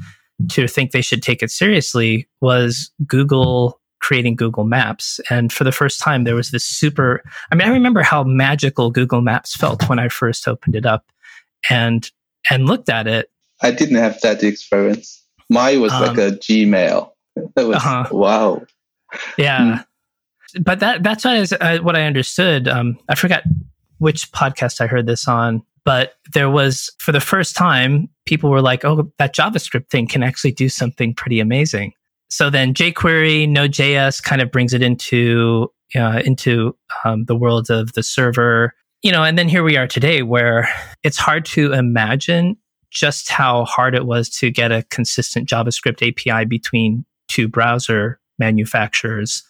to 0.51 0.69
think 0.69 0.93
they 0.93 1.03
should 1.03 1.23
take 1.23 1.43
it 1.43 1.51
seriously 1.51 2.29
was 2.41 2.93
Google 3.07 3.81
creating 4.01 4.37
Google 4.37 4.65
Maps. 4.65 5.21
And 5.31 5.53
for 5.53 5.65
the 5.65 5.73
first 5.73 6.01
time, 6.01 6.25
there 6.25 6.37
was 6.37 6.51
this 6.51 6.65
super, 6.65 7.23
I 7.51 7.57
mean, 7.57 7.67
I 7.67 7.73
remember 7.73 8.03
how 8.03 8.23
magical 8.23 8.91
Google 8.91 9.21
Maps 9.21 9.57
felt 9.57 9.89
when 9.89 9.99
I 9.99 10.09
first 10.09 10.47
opened 10.47 10.77
it 10.77 10.87
up 10.87 11.11
and, 11.71 12.11
and 12.51 12.67
looked 12.67 12.89
at 12.89 13.07
it. 13.07 13.31
I 13.63 13.71
didn't 13.71 13.97
have 13.97 14.21
that 14.21 14.43
experience. 14.43 15.25
Mine 15.51 15.81
was 15.81 15.93
um, 15.93 16.03
like 16.03 16.19
a 16.19 16.31
Gmail. 16.37 17.11
That 17.55 17.67
was, 17.67 17.77
uh-huh. 17.77 18.09
wow. 18.13 18.63
Yeah. 19.37 19.61
Mm. 19.61 20.65
But 20.65 20.81
that, 20.81 21.03
that's 21.03 21.25
what 21.25 21.63
I, 21.63 21.77
uh, 21.77 21.83
what 21.83 21.97
I 21.97 22.05
understood. 22.05 22.69
Um, 22.69 22.99
I 23.09 23.15
forgot 23.15 23.43
which 23.99 24.31
podcast 24.33 24.81
I 24.81 24.87
heard 24.87 25.07
this 25.07 25.27
on, 25.27 25.63
but 25.85 26.15
there 26.33 26.51
was 26.51 26.91
for 26.99 27.13
the 27.13 27.21
first 27.21 27.57
time, 27.57 28.09
people 28.27 28.51
were 28.51 28.63
like, 28.63 28.85
oh, 28.85 29.11
that 29.19 29.35
JavaScript 29.35 29.89
thing 29.89 30.07
can 30.07 30.23
actually 30.23 30.53
do 30.53 30.69
something 30.69 31.15
pretty 31.15 31.41
amazing 31.41 31.93
so 32.29 32.51
then 32.51 32.75
jQuery, 32.75 33.49
Node.js 33.49 34.23
kind 34.23 34.43
of 34.43 34.51
brings 34.51 34.75
it 34.75 34.83
into 34.83 35.73
uh, 35.97 36.21
into 36.25 36.77
um, 37.05 37.25
the 37.25 37.35
world 37.35 37.71
of 37.71 37.95
the 37.95 38.03
server, 38.03 38.75
you 39.03 39.13
know. 39.13 39.25
And 39.25 39.39
then 39.39 39.49
here 39.49 39.63
we 39.63 39.77
are 39.77 39.87
today, 39.87 40.23
where 40.23 40.69
it's 41.03 41.19
hard 41.19 41.45
to 41.47 41.73
imagine 41.73 42.57
just 42.91 43.31
how 43.31 43.65
hard 43.65 43.95
it 43.95 44.07
was 44.07 44.29
to 44.31 44.51
get 44.51 44.73
a 44.73 44.85
consistent 44.91 45.49
JavaScript 45.49 46.07
API 46.07 46.47
between 46.47 47.05
two 47.29 47.49
browser 47.49 48.19
manufacturers 48.39 49.43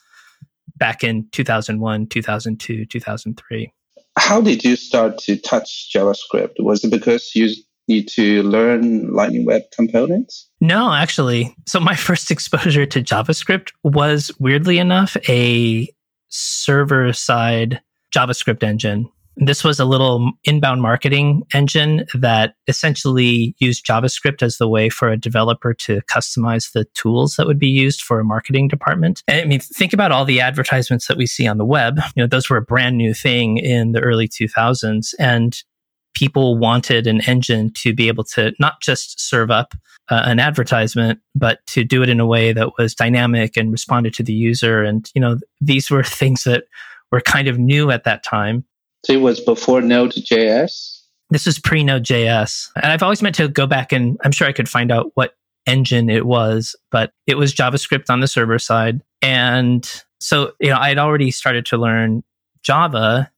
back 0.76 1.04
in 1.04 1.28
2001, 1.32 2.06
2002, 2.06 2.86
2003. 2.86 3.72
How 4.16 4.40
did 4.40 4.64
you 4.64 4.76
start 4.76 5.18
to 5.18 5.36
touch 5.36 5.90
JavaScript? 5.94 6.54
Was 6.58 6.84
it 6.84 6.90
because 6.90 7.30
you 7.34 7.54
need 7.86 8.08
to 8.08 8.42
learn 8.42 9.12
Lightning 9.12 9.46
Web 9.46 9.62
components? 9.72 10.48
No, 10.60 10.92
actually. 10.92 11.54
So 11.66 11.80
my 11.80 11.94
first 11.96 12.30
exposure 12.30 12.86
to 12.86 13.02
JavaScript 13.02 13.70
was 13.82 14.30
weirdly 14.38 14.78
enough 14.78 15.16
a 15.28 15.88
server 16.28 17.12
side 17.12 17.80
JavaScript 18.14 18.62
engine. 18.62 19.08
This 19.40 19.62
was 19.62 19.78
a 19.78 19.84
little 19.84 20.32
inbound 20.44 20.82
marketing 20.82 21.44
engine 21.54 22.04
that 22.14 22.54
essentially 22.66 23.54
used 23.58 23.86
JavaScript 23.86 24.42
as 24.42 24.58
the 24.58 24.68
way 24.68 24.88
for 24.88 25.08
a 25.08 25.16
developer 25.16 25.72
to 25.74 26.00
customize 26.02 26.72
the 26.72 26.84
tools 26.94 27.36
that 27.36 27.46
would 27.46 27.58
be 27.58 27.68
used 27.68 28.02
for 28.02 28.18
a 28.18 28.24
marketing 28.24 28.68
department. 28.68 29.22
And 29.28 29.40
I 29.40 29.44
mean, 29.44 29.60
think 29.60 29.92
about 29.92 30.12
all 30.12 30.24
the 30.24 30.40
advertisements 30.40 31.06
that 31.06 31.16
we 31.16 31.26
see 31.26 31.46
on 31.46 31.58
the 31.58 31.64
web. 31.64 31.98
You 32.16 32.22
know, 32.22 32.26
those 32.26 32.50
were 32.50 32.56
a 32.56 32.62
brand 32.62 32.96
new 32.96 33.14
thing 33.14 33.58
in 33.58 33.92
the 33.92 34.00
early 34.00 34.28
2000s. 34.28 35.14
And 35.18 35.56
people 36.14 36.58
wanted 36.58 37.06
an 37.06 37.20
engine 37.28 37.72
to 37.72 37.94
be 37.94 38.08
able 38.08 38.24
to 38.24 38.52
not 38.58 38.80
just 38.80 39.20
serve 39.20 39.52
up 39.52 39.74
uh, 40.08 40.22
an 40.24 40.40
advertisement, 40.40 41.20
but 41.36 41.60
to 41.68 41.84
do 41.84 42.02
it 42.02 42.08
in 42.08 42.18
a 42.18 42.26
way 42.26 42.52
that 42.52 42.70
was 42.76 42.94
dynamic 42.94 43.56
and 43.56 43.70
responded 43.70 44.14
to 44.14 44.24
the 44.24 44.32
user. 44.32 44.82
And, 44.82 45.08
you 45.14 45.20
know, 45.20 45.38
these 45.60 45.90
were 45.90 46.02
things 46.02 46.42
that 46.44 46.64
were 47.12 47.20
kind 47.20 47.46
of 47.46 47.58
new 47.58 47.90
at 47.90 48.04
that 48.04 48.24
time. 48.24 48.64
So 49.04 49.12
it 49.12 49.20
was 49.20 49.40
before 49.40 49.80
Node.js? 49.80 51.02
This 51.30 51.46
is 51.46 51.58
pre 51.58 51.84
Node.js. 51.84 52.68
And 52.76 52.86
I've 52.86 53.02
always 53.02 53.22
meant 53.22 53.36
to 53.36 53.48
go 53.48 53.66
back 53.66 53.92
and 53.92 54.18
I'm 54.24 54.32
sure 54.32 54.48
I 54.48 54.52
could 54.52 54.68
find 54.68 54.90
out 54.90 55.12
what 55.14 55.34
engine 55.66 56.08
it 56.08 56.26
was, 56.26 56.74
but 56.90 57.12
it 57.26 57.36
was 57.36 57.54
JavaScript 57.54 58.08
on 58.08 58.20
the 58.20 58.28
server 58.28 58.58
side. 58.58 59.02
And 59.20 59.86
So, 60.20 60.52
you 60.60 60.70
know, 60.70 60.78
I 60.78 60.88
had 60.88 60.98
already 60.98 61.30
started 61.30 61.66
to 61.66 61.76
learn 61.76 62.22
Java. 62.62 63.30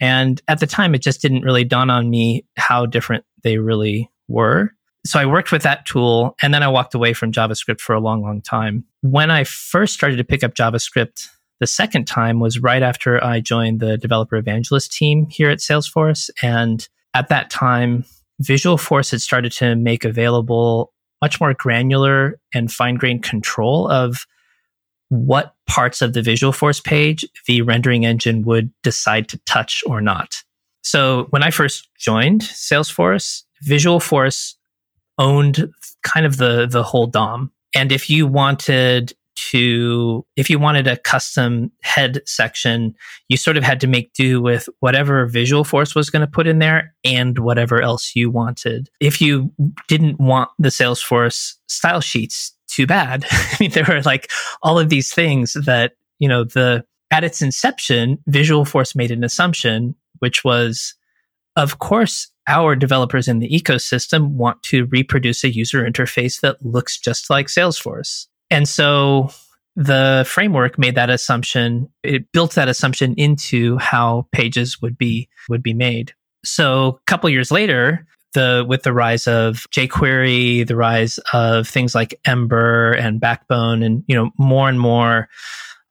And 0.00 0.40
at 0.48 0.60
the 0.60 0.66
time, 0.66 0.94
it 0.94 1.02
just 1.02 1.22
didn't 1.22 1.42
really 1.42 1.64
dawn 1.64 1.90
on 1.90 2.10
me 2.10 2.44
how 2.56 2.86
different 2.86 3.24
they 3.42 3.58
really 3.58 4.10
were. 4.28 4.72
So 5.06 5.18
I 5.18 5.26
worked 5.26 5.50
with 5.50 5.62
that 5.62 5.86
tool 5.86 6.36
and 6.42 6.52
then 6.52 6.62
I 6.62 6.68
walked 6.68 6.94
away 6.94 7.14
from 7.14 7.32
JavaScript 7.32 7.80
for 7.80 7.94
a 7.94 8.00
long, 8.00 8.22
long 8.22 8.42
time. 8.42 8.84
When 9.00 9.30
I 9.30 9.44
first 9.44 9.94
started 9.94 10.16
to 10.16 10.24
pick 10.24 10.44
up 10.44 10.54
JavaScript 10.54 11.28
the 11.60 11.66
second 11.66 12.06
time 12.06 12.40
was 12.40 12.58
right 12.58 12.82
after 12.82 13.22
I 13.22 13.40
joined 13.40 13.80
the 13.80 13.98
developer 13.98 14.36
evangelist 14.36 14.92
team 14.92 15.26
here 15.30 15.50
at 15.50 15.58
Salesforce. 15.58 16.30
And 16.42 16.88
at 17.14 17.28
that 17.28 17.50
time, 17.50 18.04
Visual 18.40 18.78
Force 18.78 19.10
had 19.10 19.20
started 19.20 19.52
to 19.52 19.76
make 19.76 20.04
available 20.04 20.92
much 21.20 21.38
more 21.40 21.52
granular 21.52 22.40
and 22.54 22.72
fine 22.72 22.94
grained 22.94 23.22
control 23.22 23.88
of 23.88 24.26
what 25.10 25.54
parts 25.66 26.00
of 26.00 26.14
the 26.14 26.22
Visual 26.22 26.52
Force 26.52 26.80
page 26.80 27.26
the 27.46 27.60
rendering 27.62 28.06
engine 28.06 28.42
would 28.42 28.72
decide 28.82 29.28
to 29.28 29.38
touch 29.44 29.82
or 29.86 30.00
not. 30.00 30.42
So 30.82 31.26
when 31.30 31.42
I 31.42 31.50
first 31.50 31.90
joined 31.98 32.40
Salesforce, 32.40 33.42
Visual 33.62 34.00
Force 34.00 34.56
owned 35.18 35.70
kind 36.02 36.24
of 36.24 36.38
the 36.38 36.66
the 36.66 36.82
whole 36.82 37.06
DOM. 37.06 37.52
And 37.74 37.92
if 37.92 38.08
you 38.08 38.26
wanted 38.26 39.12
to 39.50 40.24
if 40.36 40.50
you 40.50 40.58
wanted 40.58 40.86
a 40.86 40.96
custom 40.96 41.72
head 41.82 42.20
section, 42.26 42.94
you 43.28 43.36
sort 43.36 43.56
of 43.56 43.64
had 43.64 43.80
to 43.80 43.86
make 43.86 44.12
do 44.12 44.40
with 44.40 44.68
whatever 44.80 45.26
Visual 45.26 45.64
Force 45.64 45.94
was 45.94 46.10
going 46.10 46.20
to 46.20 46.30
put 46.30 46.46
in 46.46 46.58
there 46.58 46.94
and 47.04 47.38
whatever 47.38 47.82
else 47.82 48.14
you 48.14 48.30
wanted. 48.30 48.90
If 49.00 49.20
you 49.20 49.52
didn't 49.88 50.20
want 50.20 50.50
the 50.58 50.68
Salesforce 50.68 51.54
style 51.68 52.00
sheets, 52.00 52.54
too 52.68 52.86
bad. 52.86 53.26
I 53.30 53.56
mean, 53.58 53.70
there 53.70 53.84
were 53.88 54.02
like 54.02 54.30
all 54.62 54.78
of 54.78 54.88
these 54.88 55.12
things 55.12 55.54
that, 55.54 55.92
you 56.18 56.28
know, 56.28 56.44
the 56.44 56.84
at 57.10 57.24
its 57.24 57.42
inception, 57.42 58.18
Visual 58.28 58.64
Force 58.64 58.94
made 58.94 59.10
an 59.10 59.24
assumption, 59.24 59.96
which 60.20 60.44
was, 60.44 60.94
of 61.56 61.80
course, 61.80 62.28
our 62.46 62.76
developers 62.76 63.26
in 63.26 63.40
the 63.40 63.48
ecosystem 63.50 64.30
want 64.30 64.62
to 64.64 64.86
reproduce 64.86 65.42
a 65.44 65.52
user 65.52 65.84
interface 65.84 66.40
that 66.40 66.64
looks 66.64 66.98
just 66.98 67.28
like 67.28 67.46
Salesforce. 67.46 68.26
And 68.50 68.68
so 68.68 69.30
the 69.76 70.24
framework 70.26 70.78
made 70.78 70.96
that 70.96 71.10
assumption. 71.10 71.88
It 72.02 72.30
built 72.32 72.54
that 72.54 72.68
assumption 72.68 73.14
into 73.14 73.78
how 73.78 74.26
pages 74.32 74.82
would 74.82 74.98
be 74.98 75.28
would 75.48 75.62
be 75.62 75.74
made. 75.74 76.12
So 76.44 76.88
a 76.88 77.10
couple 77.10 77.30
years 77.30 77.50
later, 77.50 78.06
the 78.34 78.64
with 78.66 78.82
the 78.82 78.92
rise 78.92 79.26
of 79.26 79.66
jQuery, 79.70 80.66
the 80.66 80.76
rise 80.76 81.18
of 81.32 81.68
things 81.68 81.94
like 81.94 82.18
Ember 82.24 82.92
and 82.92 83.20
Backbone, 83.20 83.82
and 83.82 84.04
you 84.06 84.14
know 84.14 84.30
more 84.38 84.68
and 84.68 84.80
more 84.80 85.28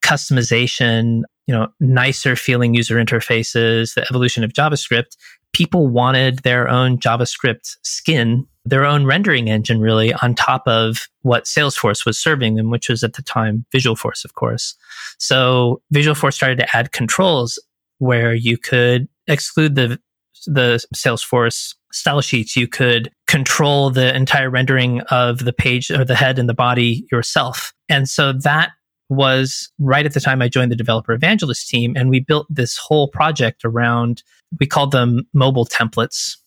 customization, 0.04 1.24
you 1.48 1.56
know 1.56 1.70
nicer 1.80 2.36
feeling 2.36 2.74
user 2.74 2.96
interfaces, 2.96 3.96
the 3.96 4.06
evolution 4.10 4.44
of 4.44 4.54
JavaScript, 4.54 5.18
people 5.54 5.88
wanted 5.88 6.40
their 6.40 6.68
own 6.68 6.98
JavaScript 6.98 7.78
skin 7.84 8.48
their 8.70 8.86
own 8.86 9.06
rendering 9.06 9.50
engine 9.50 9.82
really 9.82 10.14
on 10.14 10.36
top 10.36 10.68
of 10.68 11.08
what 11.22 11.46
Salesforce 11.46 12.06
was 12.06 12.20
serving 12.20 12.56
them, 12.56 12.70
which 12.70 12.90
was 12.90 13.04
at 13.04 13.14
the 13.14 13.22
time 13.22 13.66
Visualforce, 13.74 14.24
of 14.24 14.36
course. 14.36 14.76
So 15.18 15.82
Visualforce 15.94 16.34
started 16.34 16.60
to 16.60 16.76
add 16.76 16.92
controls 16.92 17.60
where 17.98 18.34
you 18.34 18.58
could 18.58 19.08
exclude 19.28 19.76
the 19.76 20.00
the 20.46 20.84
Salesforce 20.96 21.76
style 21.92 22.22
sheets. 22.22 22.56
You 22.56 22.68
could 22.68 23.12
control 23.28 23.90
the 23.90 24.16
entire 24.16 24.50
rendering 24.50 25.02
of 25.12 25.40
the 25.40 25.54
page 25.54 25.92
or 25.92 26.06
the 26.06 26.16
head 26.16 26.40
and 26.40 26.48
the 26.48 26.54
body 26.54 27.06
yourself. 27.12 27.74
And 27.90 28.08
so 28.08 28.32
that 28.32 28.72
was 29.10 29.70
right 29.80 30.06
at 30.06 30.14
the 30.14 30.20
time 30.20 30.42
I 30.42 30.48
joined 30.48 30.72
the 30.72 30.76
developer 30.76 31.12
evangelist 31.14 31.68
team 31.68 31.94
and 31.98 32.10
we 32.10 32.20
built 32.20 32.46
this 32.50 32.78
whole 32.78 33.08
project 33.08 33.66
around 33.66 34.24
we 34.60 34.66
called 34.66 34.92
them 34.92 35.28
mobile 35.34 35.66
templates. 35.66 36.38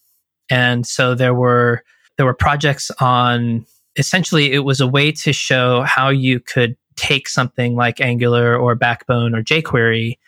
And 0.50 0.86
so 0.86 1.14
there 1.14 1.34
were 1.34 1.82
there 2.16 2.26
were 2.26 2.34
projects 2.34 2.90
on 3.00 3.64
essentially 3.96 4.52
it 4.52 4.60
was 4.60 4.80
a 4.80 4.86
way 4.86 5.12
to 5.12 5.32
show 5.32 5.82
how 5.82 6.08
you 6.08 6.40
could 6.40 6.76
take 6.96 7.28
something 7.28 7.74
like 7.74 8.00
Angular 8.00 8.56
or 8.56 8.74
Backbone 8.74 9.34
or 9.34 9.42
jQuery. 9.42 10.18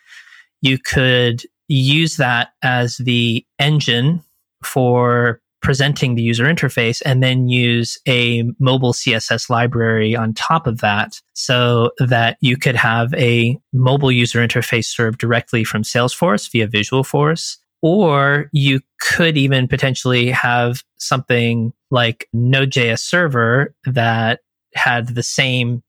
You 0.63 0.79
could 0.79 1.43
use 1.69 2.17
that 2.17 2.51
as 2.63 2.97
the 2.99 3.45
engine 3.59 4.23
for 4.63 5.41
presenting 5.63 6.15
the 6.15 6.23
user 6.23 6.45
interface 6.45 7.01
and 7.07 7.23
then 7.23 7.49
use 7.49 7.99
a 8.07 8.45
mobile 8.59 8.93
CSS 8.93 9.49
library 9.49 10.15
on 10.15 10.35
top 10.35 10.67
of 10.67 10.81
that 10.81 11.21
so 11.33 11.91
that 11.99 12.37
you 12.41 12.59
could 12.59 12.77
have 12.77 13.15
a 13.15 13.59
mobile 13.73 14.13
user 14.13 14.47
interface 14.47 14.85
served 14.85 15.19
directly 15.19 15.65
from 15.65 15.83
Salesforce 15.83 16.51
via 16.53 16.69
Visualforce 16.69 17.57
or 17.85 18.49
you 18.55 18.81
could 18.99 19.37
even 19.37 19.69
potentially 19.69 20.31
have 20.31 20.83
something 20.97 21.71
like 21.91 22.27
Node.js 22.33 23.01
server 23.01 23.75
that 23.85 24.41
had 24.75 25.09
the 25.09 25.23
same 25.23 25.83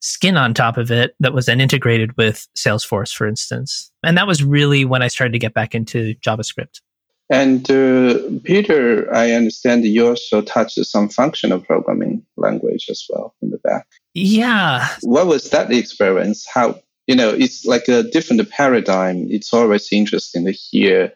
skin 0.00 0.36
on 0.36 0.52
top 0.52 0.76
of 0.76 0.90
it 0.90 1.14
that 1.18 1.32
was 1.32 1.46
then 1.46 1.58
integrated 1.58 2.14
with 2.18 2.46
Salesforce, 2.54 3.10
for 3.10 3.26
instance. 3.26 3.90
And 4.04 4.18
that 4.18 4.26
was 4.26 4.44
really 4.44 4.84
when 4.84 5.00
I 5.00 5.08
started 5.08 5.32
to 5.32 5.38
get 5.38 5.54
back 5.54 5.74
into 5.74 6.14
JavaScript. 6.16 6.82
And 7.30 7.70
uh, 7.70 8.18
Peter, 8.44 9.10
I 9.14 9.32
understand 9.32 9.86
you 9.86 10.08
also 10.08 10.42
touched 10.42 10.84
some 10.84 11.08
functional 11.08 11.60
programming 11.60 12.22
language 12.36 12.88
as 12.90 13.02
well 13.08 13.34
in 13.40 13.48
the 13.48 13.58
back. 13.58 13.86
Yeah. 14.12 14.88
What 15.00 15.26
was 15.26 15.48
that 15.50 15.72
experience? 15.72 16.46
How, 16.52 16.78
you 17.06 17.16
know, 17.16 17.30
it's 17.30 17.64
like 17.64 17.88
a 17.88 18.02
different 18.02 18.46
paradigm. 18.50 19.26
It's 19.30 19.54
always 19.54 19.88
interesting 19.90 20.44
to 20.44 20.52
hear 20.52 21.14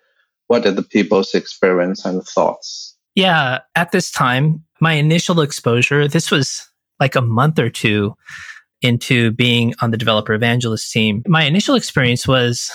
what 0.48 0.66
are 0.66 0.72
the 0.72 0.82
people's 0.82 1.34
experience 1.34 2.04
and 2.04 2.22
thoughts? 2.22 2.96
Yeah, 3.14 3.60
at 3.74 3.92
this 3.92 4.10
time, 4.10 4.64
my 4.80 4.92
initial 4.92 5.40
exposure, 5.40 6.08
this 6.08 6.30
was 6.30 6.68
like 7.00 7.14
a 7.14 7.22
month 7.22 7.58
or 7.58 7.70
two 7.70 8.14
into 8.82 9.30
being 9.30 9.74
on 9.80 9.90
the 9.90 9.96
developer 9.96 10.34
evangelist 10.34 10.90
team. 10.92 11.22
My 11.26 11.44
initial 11.44 11.74
experience 11.74 12.28
was 12.28 12.70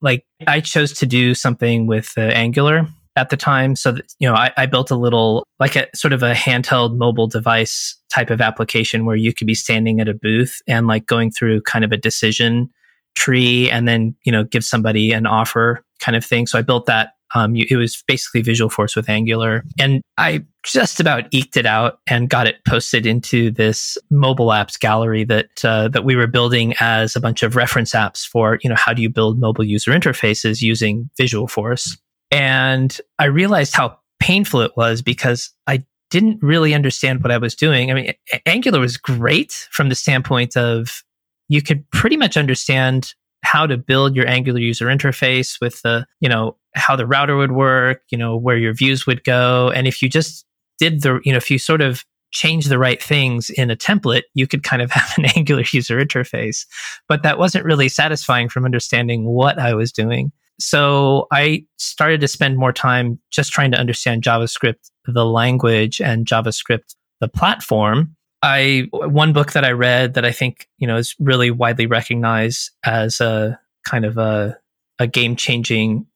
like 0.00 0.24
I 0.46 0.60
chose 0.60 0.92
to 0.94 1.06
do 1.06 1.34
something 1.34 1.86
with 1.86 2.12
uh, 2.16 2.20
Angular 2.20 2.86
at 3.16 3.30
the 3.30 3.36
time. 3.36 3.74
So, 3.74 3.92
that, 3.92 4.12
you 4.18 4.28
know, 4.28 4.34
I, 4.34 4.52
I 4.56 4.66
built 4.66 4.90
a 4.90 4.96
little, 4.96 5.46
like 5.58 5.76
a 5.76 5.86
sort 5.94 6.12
of 6.12 6.22
a 6.22 6.34
handheld 6.34 6.96
mobile 6.96 7.26
device 7.26 7.96
type 8.12 8.30
of 8.30 8.40
application 8.40 9.06
where 9.06 9.16
you 9.16 9.32
could 9.32 9.46
be 9.46 9.54
standing 9.54 10.00
at 10.00 10.08
a 10.08 10.14
booth 10.14 10.60
and 10.68 10.86
like 10.86 11.06
going 11.06 11.30
through 11.30 11.62
kind 11.62 11.84
of 11.84 11.92
a 11.92 11.96
decision 11.96 12.70
tree 13.14 13.70
and 13.70 13.86
then, 13.86 14.14
you 14.24 14.32
know, 14.32 14.44
give 14.44 14.64
somebody 14.64 15.12
an 15.12 15.26
offer 15.26 15.84
kind 16.00 16.16
of 16.16 16.24
thing. 16.24 16.46
So 16.46 16.58
I 16.58 16.62
built 16.62 16.86
that. 16.86 17.10
Um, 17.36 17.56
it 17.56 17.76
was 17.76 18.00
basically 18.06 18.42
visual 18.42 18.70
force 18.70 18.94
with 18.94 19.08
Angular, 19.08 19.64
and 19.80 20.02
I 20.18 20.44
just 20.62 21.00
about 21.00 21.24
eked 21.32 21.56
it 21.56 21.66
out 21.66 21.98
and 22.06 22.30
got 22.30 22.46
it 22.46 22.64
posted 22.64 23.06
into 23.06 23.50
this 23.50 23.98
mobile 24.08 24.48
apps 24.48 24.78
gallery 24.78 25.24
that 25.24 25.64
uh, 25.64 25.88
that 25.88 26.04
we 26.04 26.14
were 26.14 26.28
building 26.28 26.74
as 26.78 27.16
a 27.16 27.20
bunch 27.20 27.42
of 27.42 27.56
reference 27.56 27.92
apps 27.92 28.24
for 28.24 28.60
you 28.62 28.70
know 28.70 28.76
how 28.76 28.92
do 28.92 29.02
you 29.02 29.10
build 29.10 29.40
mobile 29.40 29.64
user 29.64 29.90
interfaces 29.90 30.62
using 30.62 31.10
visual 31.16 31.48
force 31.48 31.96
And 32.30 32.98
I 33.18 33.26
realized 33.26 33.74
how 33.74 33.98
painful 34.20 34.60
it 34.60 34.72
was 34.76 35.02
because 35.02 35.50
I 35.66 35.84
didn't 36.10 36.42
really 36.42 36.74
understand 36.74 37.22
what 37.22 37.30
I 37.30 37.38
was 37.38 37.54
doing. 37.54 37.90
I 37.90 37.94
mean, 37.94 38.12
Angular 38.46 38.80
was 38.80 38.96
great 38.96 39.68
from 39.70 39.88
the 39.88 39.94
standpoint 39.94 40.56
of 40.56 41.02
you 41.48 41.62
could 41.62 41.88
pretty 41.90 42.16
much 42.16 42.36
understand 42.36 43.14
how 43.42 43.66
to 43.66 43.76
build 43.76 44.16
your 44.16 44.26
Angular 44.26 44.60
user 44.60 44.86
interface 44.86 45.60
with 45.60 45.82
the, 45.82 46.06
you 46.20 46.28
know, 46.28 46.56
how 46.74 46.96
the 46.96 47.06
router 47.06 47.36
would 47.36 47.52
work, 47.52 48.02
you 48.10 48.18
know, 48.18 48.36
where 48.36 48.56
your 48.56 48.72
views 48.72 49.06
would 49.06 49.22
go. 49.24 49.70
And 49.70 49.86
if 49.86 50.02
you 50.02 50.08
just 50.08 50.44
did 50.78 51.02
the, 51.02 51.20
you 51.24 51.32
know, 51.32 51.36
if 51.36 51.50
you 51.50 51.58
sort 51.58 51.80
of 51.80 52.04
change 52.32 52.66
the 52.66 52.78
right 52.78 53.02
things 53.02 53.48
in 53.50 53.70
a 53.70 53.76
template, 53.76 54.22
you 54.34 54.46
could 54.46 54.62
kind 54.62 54.82
of 54.82 54.90
have 54.92 55.12
an 55.16 55.26
Angular 55.36 55.64
user 55.72 55.98
interface. 56.04 56.66
But 57.08 57.22
that 57.22 57.38
wasn't 57.38 57.64
really 57.64 57.88
satisfying 57.88 58.48
from 58.48 58.64
understanding 58.64 59.24
what 59.24 59.58
I 59.58 59.74
was 59.74 59.92
doing. 59.92 60.32
So 60.60 61.26
I 61.32 61.64
started 61.78 62.20
to 62.20 62.28
spend 62.28 62.58
more 62.58 62.72
time 62.72 63.18
just 63.30 63.52
trying 63.52 63.72
to 63.72 63.78
understand 63.78 64.22
JavaScript, 64.22 64.90
the 65.06 65.26
language, 65.26 66.00
and 66.00 66.26
JavaScript, 66.26 66.94
the 67.20 67.28
platform. 67.28 68.16
I 68.44 68.88
one 68.92 69.32
book 69.32 69.52
that 69.52 69.64
I 69.64 69.72
read 69.72 70.14
that 70.14 70.26
I 70.26 70.30
think 70.30 70.68
you 70.76 70.86
know 70.86 70.96
is 70.96 71.14
really 71.18 71.50
widely 71.50 71.86
recognized 71.86 72.70
as 72.84 73.20
a 73.20 73.58
kind 73.86 74.04
of 74.04 74.18
a 74.18 74.58
a 74.98 75.06
game 75.06 75.34
changing 75.34 76.06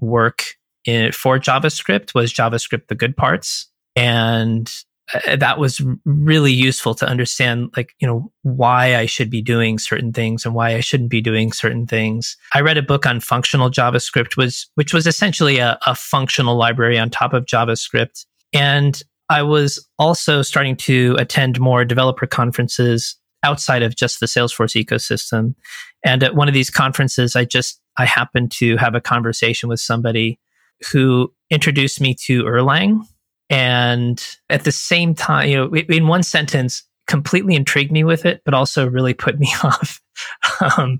work 0.00 0.54
in, 0.84 1.10
for 1.10 1.38
JavaScript 1.38 2.14
was 2.14 2.32
JavaScript: 2.32 2.86
The 2.86 2.94
Good 2.94 3.16
Parts, 3.16 3.66
and 3.96 4.72
uh, 5.12 5.34
that 5.34 5.58
was 5.58 5.80
really 6.04 6.52
useful 6.52 6.94
to 6.94 7.08
understand 7.08 7.70
like 7.76 7.92
you 7.98 8.06
know 8.06 8.30
why 8.42 8.96
i 8.96 9.04
should 9.04 9.28
be 9.28 9.42
doing 9.42 9.78
certain 9.78 10.12
things 10.12 10.46
and 10.46 10.54
why 10.54 10.76
i 10.76 10.80
shouldn't 10.80 11.10
be 11.10 11.20
doing 11.20 11.52
certain 11.52 11.88
things. 11.88 12.36
I 12.54 12.60
read 12.60 12.78
a 12.78 12.82
book 12.82 13.04
on 13.04 13.18
functional 13.18 13.68
javascript 13.68 14.36
was 14.36 14.70
which 14.76 14.94
was 14.94 15.08
essentially 15.08 15.58
a, 15.58 15.76
a 15.86 15.96
functional 15.96 16.56
library 16.56 17.00
on 17.00 17.10
top 17.10 17.32
of 17.34 17.46
javascript. 17.46 18.26
And 18.52 19.02
I 19.28 19.42
was 19.42 19.86
also 19.98 20.42
starting 20.42 20.76
to 20.76 21.16
attend 21.18 21.60
more 21.60 21.84
developer 21.84 22.26
conferences 22.26 23.16
outside 23.42 23.82
of 23.82 23.96
just 23.96 24.20
the 24.20 24.26
Salesforce 24.26 24.82
ecosystem. 24.82 25.54
And 26.04 26.22
at 26.22 26.34
one 26.34 26.48
of 26.48 26.54
these 26.54 26.70
conferences, 26.70 27.36
I 27.36 27.44
just 27.44 27.80
I 27.96 28.06
happened 28.06 28.50
to 28.52 28.76
have 28.76 28.94
a 28.94 29.00
conversation 29.00 29.68
with 29.68 29.80
somebody 29.80 30.38
who 30.90 31.32
introduced 31.50 32.00
me 32.00 32.14
to 32.26 32.44
Erlang. 32.44 33.02
And 33.50 34.24
at 34.50 34.64
the 34.64 34.72
same 34.72 35.14
time, 35.14 35.48
you 35.48 35.56
know, 35.56 35.74
in 35.74 36.08
one 36.08 36.22
sentence, 36.22 36.82
completely 37.06 37.54
intrigued 37.54 37.92
me 37.92 38.02
with 38.02 38.24
it, 38.24 38.40
but 38.44 38.54
also 38.54 38.88
really 38.88 39.14
put 39.14 39.38
me 39.38 39.52
off 39.62 40.00
um, 40.78 40.98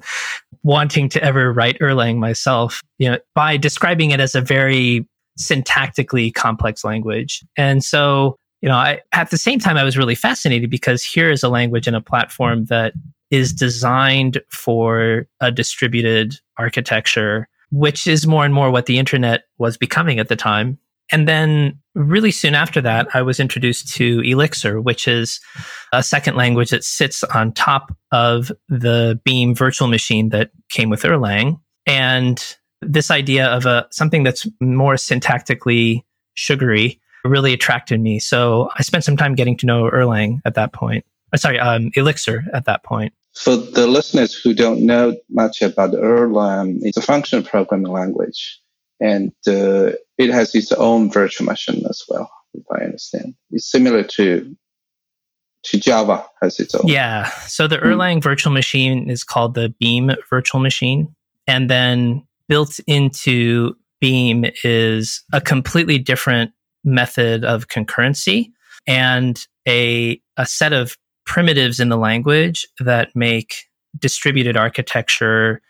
wanting 0.62 1.08
to 1.10 1.22
ever 1.22 1.52
write 1.52 1.78
Erlang 1.80 2.18
myself, 2.18 2.80
you 2.98 3.10
know, 3.10 3.18
by 3.34 3.56
describing 3.56 4.10
it 4.10 4.20
as 4.20 4.34
a 4.34 4.40
very 4.40 5.06
syntactically 5.38 6.32
complex 6.32 6.84
language. 6.84 7.44
And 7.56 7.84
so, 7.84 8.36
you 8.60 8.68
know, 8.68 8.76
I, 8.76 9.00
at 9.12 9.30
the 9.30 9.38
same 9.38 9.58
time, 9.58 9.76
I 9.76 9.84
was 9.84 9.98
really 9.98 10.14
fascinated 10.14 10.70
because 10.70 11.04
here 11.04 11.30
is 11.30 11.42
a 11.42 11.48
language 11.48 11.86
and 11.86 11.96
a 11.96 12.00
platform 12.00 12.66
that 12.66 12.94
is 13.30 13.52
designed 13.52 14.40
for 14.50 15.26
a 15.40 15.50
distributed 15.50 16.36
architecture, 16.58 17.48
which 17.70 18.06
is 18.06 18.26
more 18.26 18.44
and 18.44 18.54
more 18.54 18.70
what 18.70 18.86
the 18.86 18.98
internet 18.98 19.44
was 19.58 19.76
becoming 19.76 20.18
at 20.18 20.28
the 20.28 20.36
time. 20.36 20.78
And 21.12 21.28
then 21.28 21.78
really 21.94 22.30
soon 22.30 22.54
after 22.54 22.80
that, 22.80 23.08
I 23.14 23.22
was 23.22 23.38
introduced 23.38 23.94
to 23.94 24.20
Elixir, 24.20 24.80
which 24.80 25.06
is 25.06 25.40
a 25.92 26.02
second 26.02 26.36
language 26.36 26.70
that 26.70 26.84
sits 26.84 27.22
on 27.24 27.52
top 27.52 27.94
of 28.10 28.50
the 28.68 29.20
Beam 29.24 29.54
virtual 29.54 29.88
machine 29.88 30.30
that 30.30 30.50
came 30.70 30.88
with 30.88 31.02
Erlang. 31.02 31.60
And 31.86 32.56
this 32.86 33.10
idea 33.10 33.46
of 33.46 33.66
a 33.66 33.86
something 33.90 34.22
that's 34.22 34.46
more 34.60 34.94
syntactically 34.94 36.02
sugary 36.34 37.00
really 37.24 37.52
attracted 37.52 38.00
me. 38.00 38.18
So 38.18 38.68
I 38.76 38.82
spent 38.82 39.04
some 39.04 39.16
time 39.16 39.34
getting 39.34 39.56
to 39.58 39.66
know 39.66 39.84
Erlang 39.84 40.40
at 40.44 40.54
that 40.54 40.72
point. 40.72 41.04
Uh, 41.32 41.36
sorry, 41.36 41.58
um, 41.58 41.90
Elixir 41.96 42.44
at 42.52 42.66
that 42.66 42.84
point. 42.84 43.12
For 43.34 43.56
the 43.56 43.86
listeners 43.86 44.34
who 44.34 44.54
don't 44.54 44.86
know 44.86 45.16
much 45.30 45.62
about 45.62 45.92
Erlang, 45.92 46.78
it's 46.82 46.96
a 46.96 47.02
functional 47.02 47.44
programming 47.44 47.90
language, 47.90 48.60
and 49.00 49.32
uh, 49.48 49.92
it 50.18 50.30
has 50.30 50.54
its 50.54 50.70
own 50.72 51.10
virtual 51.10 51.46
machine 51.46 51.82
as 51.88 52.02
well. 52.08 52.30
If 52.52 52.62
I 52.70 52.84
understand, 52.84 53.34
it's 53.50 53.68
similar 53.68 54.04
to 54.04 54.54
to 55.64 55.80
Java 55.80 56.24
has 56.42 56.60
its 56.60 56.74
own. 56.74 56.86
Yeah. 56.86 57.30
So 57.46 57.66
the 57.66 57.78
Erlang 57.78 58.18
mm. 58.18 58.22
virtual 58.22 58.52
machine 58.52 59.10
is 59.10 59.24
called 59.24 59.54
the 59.54 59.74
Beam 59.80 60.12
virtual 60.30 60.60
machine, 60.60 61.12
and 61.48 61.68
then 61.68 62.22
built 62.48 62.78
into 62.86 63.76
Beam 64.00 64.44
is 64.64 65.22
a 65.32 65.40
completely 65.40 65.98
different 65.98 66.52
method 66.84 67.44
of 67.44 67.68
concurrency 67.68 68.50
and 68.86 69.46
a 69.66 70.20
a 70.36 70.44
set 70.44 70.72
of 70.72 70.96
primitives 71.24 71.80
in 71.80 71.88
the 71.88 71.96
language 71.96 72.66
that 72.80 73.14
make 73.14 73.64
distributed 73.98 74.56
architecture 74.56 75.62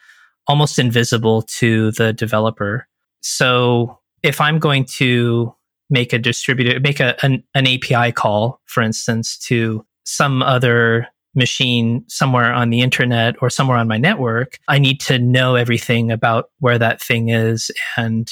almost 0.47 0.79
invisible 0.79 1.43
to 1.43 1.93
the 1.93 2.13
developer. 2.13 2.87
So 3.21 3.99
if 4.23 4.41
I'm 4.41 4.59
going 4.59 4.85
to 4.97 5.55
make 5.91 6.13
a 6.13 6.19
distributed, 6.19 6.83
make 6.83 7.01
a, 7.01 7.15
an, 7.25 7.43
an 7.55 7.67
API 7.67 8.13
call, 8.13 8.61
for 8.67 8.83
instance, 8.83 9.39
to 9.39 9.87
some 10.05 10.43
other 10.43 11.07
machine 11.35 12.05
somewhere 12.09 12.53
on 12.53 12.71
the 12.71 12.81
internet 12.81 13.35
or 13.41 13.51
somewhere 13.51 13.79
on 13.79 13.89
my 13.89 13.99
network, 13.99 14.59
I 14.69 14.79
need 14.79 15.01
to 15.03 15.19
know 15.19 15.57
everything 15.57 16.11
about 16.11 16.51
where 16.61 16.79
that 16.79 17.01
thing 17.01 17.29
is 17.29 17.71
and 17.97 18.29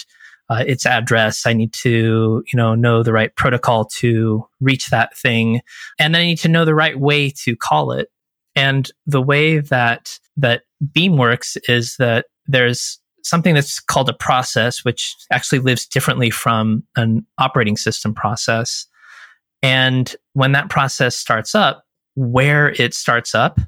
uh, 0.48 0.64
its 0.66 0.86
address. 0.86 1.46
I 1.46 1.52
need 1.52 1.72
to, 1.74 2.42
you 2.52 2.56
know, 2.56 2.74
know 2.74 3.02
the 3.02 3.12
right 3.12 3.34
protocol 3.36 3.86
to 3.98 4.46
reach 4.60 4.90
that 4.90 5.16
thing, 5.16 5.60
and 5.98 6.14
then 6.14 6.22
I 6.22 6.24
need 6.24 6.38
to 6.40 6.48
know 6.48 6.64
the 6.64 6.74
right 6.74 6.98
way 6.98 7.30
to 7.44 7.56
call 7.56 7.92
it. 7.92 8.08
And 8.54 8.90
the 9.06 9.22
way 9.22 9.58
that 9.60 10.18
that 10.36 10.62
Beam 10.92 11.16
works 11.16 11.56
is 11.68 11.96
that 11.98 12.26
there's 12.46 13.00
something 13.22 13.54
that's 13.54 13.80
called 13.80 14.08
a 14.08 14.14
process, 14.14 14.84
which 14.84 15.14
actually 15.30 15.60
lives 15.60 15.86
differently 15.86 16.28
from 16.28 16.82
an 16.96 17.24
operating 17.38 17.76
system 17.76 18.12
process. 18.12 18.86
And 19.62 20.14
when 20.32 20.52
that 20.52 20.70
process 20.70 21.16
starts 21.16 21.54
up, 21.54 21.84
where 22.14 22.70
it 22.70 22.94
starts 22.94 23.34
up 23.34 23.60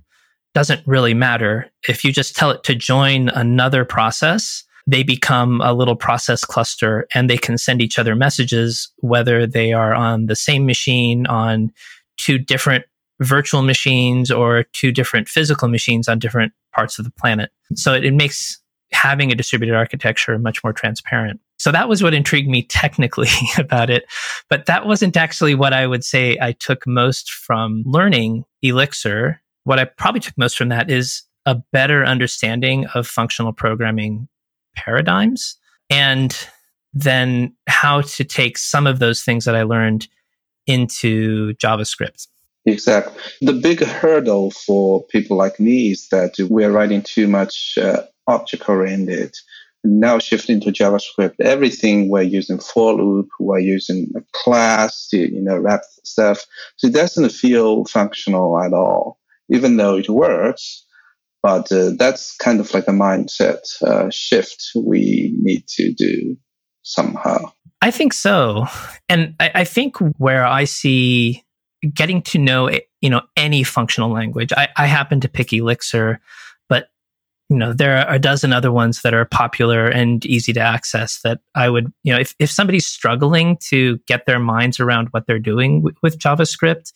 doesn't 0.55 0.87
really 0.87 1.15
matter. 1.15 1.71
If 1.89 2.05
you 2.05 2.13
just 2.13 2.37
tell 2.37 2.51
it 2.51 2.63
to 2.65 2.75
join 2.75 3.29
another 3.31 3.85
process, 3.85 4.65
they 4.87 5.03
become 5.03 5.61
a 5.63 5.73
little 5.73 5.97
process 5.97 6.45
cluster 6.45 7.07
and 7.15 7.29
they 7.29 7.39
can 7.39 7.59
send 7.59 7.81
each 7.81 7.99
other 7.99 8.15
messages, 8.15 8.91
whether 8.99 9.47
they 9.47 9.73
are 9.73 9.95
on 9.95 10.27
the 10.27 10.37
same 10.37 10.67
machine, 10.67 11.27
on 11.27 11.73
two 12.19 12.39
different 12.39 12.85
virtual 13.21 13.63
machines, 13.63 14.31
or 14.31 14.65
two 14.73 14.93
different 14.93 15.29
physical 15.29 15.69
machines 15.69 16.09
on 16.09 16.19
different 16.19 16.53
parts 16.75 16.99
of 16.99 17.05
the 17.05 17.13
planet. 17.13 17.51
So 17.75 17.95
it, 17.95 18.05
it 18.05 18.13
makes 18.13 18.61
having 18.93 19.33
a 19.33 19.35
distributed 19.35 19.75
architecture 19.75 20.39
much 20.39 20.63
more 20.63 20.73
transparent. 20.73 21.41
So 21.65 21.73
that 21.73 21.89
was 21.89 22.03
what 22.03 22.13
intrigued 22.13 22.47
me 22.47 22.61
technically 22.61 23.31
about 23.59 23.89
it. 23.89 24.05
But 24.51 24.67
that 24.67 24.85
wasn't 24.85 25.17
actually 25.17 25.55
what 25.55 25.73
I 25.73 25.87
would 25.87 26.05
say 26.05 26.37
I 26.39 26.53
took 26.53 26.87
most 26.87 27.33
from 27.33 27.83
learning 27.87 28.45
Elixir. 28.61 29.41
What 29.63 29.79
I 29.79 29.87
probably 29.87 30.21
took 30.21 30.37
most 30.37 30.59
from 30.59 30.69
that 30.69 30.91
is 30.91 31.23
a 31.47 31.55
better 31.73 32.05
understanding 32.05 32.85
of 32.89 33.07
functional 33.07 33.55
programming 33.55 34.29
paradigms 34.77 35.57
and 35.89 36.37
then 36.93 37.55
how 37.67 38.03
to 38.03 38.25
take 38.25 38.59
some 38.59 38.87
of 38.87 38.99
those 38.99 39.23
things 39.23 39.47
that 39.47 39.57
I 39.57 39.63
learned 39.63 40.07
into 40.67 41.55
JavaScript. 41.55 42.29
Exactly. 42.67 43.23
The 43.41 43.55
big 43.55 43.81
hurdle 43.83 44.51
for 44.51 45.03
people 45.07 45.39
like 45.39 45.59
me 45.59 45.93
is 45.93 46.11
that 46.11 46.35
we're 46.51 46.71
writing 46.71 47.01
too 47.01 47.27
much 47.27 47.79
uh, 47.81 48.03
object 48.27 48.69
oriented. 48.69 49.35
Now 49.85 50.19
shifting 50.19 50.61
to 50.61 50.73
JavaScript, 50.73 51.35
everything 51.41 52.09
we're 52.09 52.23
using 52.23 52.59
for 52.59 52.95
loop, 52.95 53.29
we're 53.39 53.59
using 53.59 54.11
a 54.17 54.21
class 54.33 55.09
to, 55.09 55.19
you 55.19 55.43
know, 55.43 55.59
wrap 55.59 55.83
stuff. 56.05 56.47
So 56.77 56.87
it 56.87 56.95
doesn't 56.95 57.31
feel 57.31 57.85
functional 57.85 58.59
at 58.63 58.73
all, 58.73 59.19
even 59.51 59.77
though 59.77 59.97
it 59.97 60.09
works. 60.09 60.85
But 61.43 61.71
uh, 61.71 61.91
that's 61.99 62.35
kind 62.37 62.59
of 62.61 62.73
like 62.73 62.89
a 62.89 62.93
mindset 62.93 63.61
uh, 63.83 64.09
shift 64.11 64.71
we 64.75 65.35
need 65.39 65.67
to 65.69 65.93
do 65.93 66.39
somehow. 66.83 67.53
I 67.83 67.91
think 67.91 68.15
so. 68.15 68.65
And 69.11 69.35
I, 69.39 69.51
I, 69.57 69.65
think 69.65 69.99
where 70.17 70.47
I 70.47 70.65
see 70.65 71.45
getting 71.93 72.23
to 72.23 72.39
know, 72.39 72.71
you 73.03 73.11
know, 73.11 73.21
any 73.37 73.63
functional 73.63 74.11
language, 74.11 74.55
I, 74.57 74.69
I 74.79 74.87
happen 74.87 75.21
to 75.21 75.29
pick 75.29 75.53
Elixir, 75.53 76.21
you 77.51 77.57
know, 77.57 77.73
there 77.73 77.97
are 77.99 78.15
a 78.15 78.19
dozen 78.19 78.53
other 78.53 78.73
ones 78.73 79.03
that 79.03 79.13
are 79.13 79.27
popular 79.27 79.87
and 79.87 80.25
easy 80.25 80.53
to 80.55 80.61
access 80.61 81.21
that 81.23 81.41
I 81.55 81.69
would, 81.69 81.93
you 82.03 82.13
know, 82.13 82.19
if, 82.19 82.35
if 82.39 82.51
somebody's 82.51 82.87
struggling 82.87 83.59
to 83.69 83.99
get 84.07 84.27
their 84.27 84.39
minds 84.39 84.81
around 84.81 85.09
what 85.11 85.27
they're 85.27 85.39
doing 85.39 85.81
w- 85.81 85.97
with 86.03 86.19
JavaScript, 86.19 86.93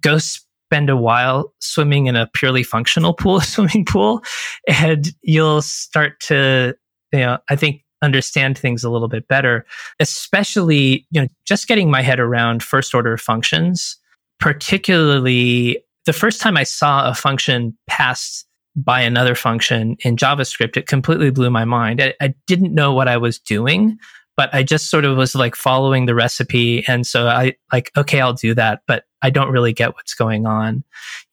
go 0.00 0.18
spend 0.18 0.88
a 0.88 0.96
while 0.96 1.52
swimming 1.60 2.06
in 2.06 2.16
a 2.16 2.26
purely 2.32 2.62
functional 2.62 3.12
pool, 3.18 3.40
swimming 3.40 3.84
pool, 3.84 4.22
and 4.66 5.08
you'll 5.22 5.62
start 5.62 6.18
to, 6.20 6.74
you 7.12 7.20
know, 7.20 7.38
I 7.50 7.56
think 7.56 7.84
understand 8.00 8.58
things 8.58 8.82
a 8.82 8.90
little 8.90 9.08
bit 9.08 9.28
better, 9.28 9.66
especially, 10.00 11.06
you 11.10 11.20
know, 11.20 11.28
just 11.46 11.68
getting 11.68 11.90
my 11.90 12.02
head 12.02 12.18
around 12.18 12.62
first 12.62 12.94
order 12.94 13.16
functions, 13.16 13.96
particularly 14.40 15.84
the 16.06 16.12
first 16.12 16.40
time 16.40 16.56
I 16.56 16.64
saw 16.64 17.08
a 17.08 17.14
function 17.14 17.76
passed 17.86 18.46
by 18.74 19.00
another 19.00 19.34
function 19.34 19.96
in 20.04 20.16
JavaScript, 20.16 20.76
it 20.76 20.86
completely 20.86 21.30
blew 21.30 21.50
my 21.50 21.64
mind. 21.64 22.00
I, 22.02 22.14
I, 22.20 22.34
didn't 22.46 22.74
know 22.74 22.92
what 22.92 23.08
I 23.08 23.18
was 23.18 23.38
doing, 23.38 23.98
but 24.36 24.52
I 24.54 24.62
just 24.62 24.90
sort 24.90 25.04
of 25.04 25.16
was 25.16 25.34
like 25.34 25.54
following 25.54 26.06
the 26.06 26.14
recipe. 26.14 26.84
And 26.88 27.06
so 27.06 27.28
I 27.28 27.54
like, 27.70 27.90
okay, 27.96 28.20
I'll 28.20 28.32
do 28.32 28.54
that, 28.54 28.82
but 28.86 29.04
I 29.20 29.30
don't 29.30 29.50
really 29.50 29.72
get 29.72 29.94
what's 29.94 30.14
going 30.14 30.46
on. 30.46 30.84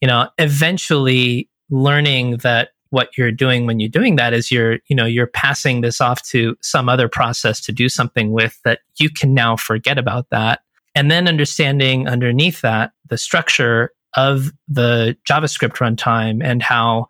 You 0.02 0.08
know, 0.08 0.30
eventually 0.38 1.50
learning 1.70 2.38
that 2.38 2.70
what 2.90 3.18
you're 3.18 3.32
doing 3.32 3.66
when 3.66 3.80
you're 3.80 3.90
doing 3.90 4.16
that 4.16 4.34
is 4.34 4.52
you're, 4.52 4.80
you 4.88 4.96
know, 4.96 5.06
you're 5.06 5.28
passing 5.28 5.82
this 5.82 6.02
off 6.02 6.24
to 6.30 6.58
some 6.62 6.90
other 6.90 7.08
process 7.08 7.62
to 7.62 7.72
do 7.72 7.88
something 7.88 8.32
with 8.32 8.60
that 8.66 8.80
you 8.98 9.10
can 9.10 9.34
now 9.34 9.56
forget 9.56 9.98
about 9.98 10.30
that. 10.32 10.62
And 10.96 11.12
then 11.12 11.28
understanding 11.28 12.08
underneath 12.08 12.62
that 12.62 12.92
the 13.08 13.18
structure 13.18 13.92
of 14.16 14.52
the 14.68 15.18
JavaScript 15.30 15.78
runtime 15.78 16.44
and 16.44 16.62
how, 16.62 17.08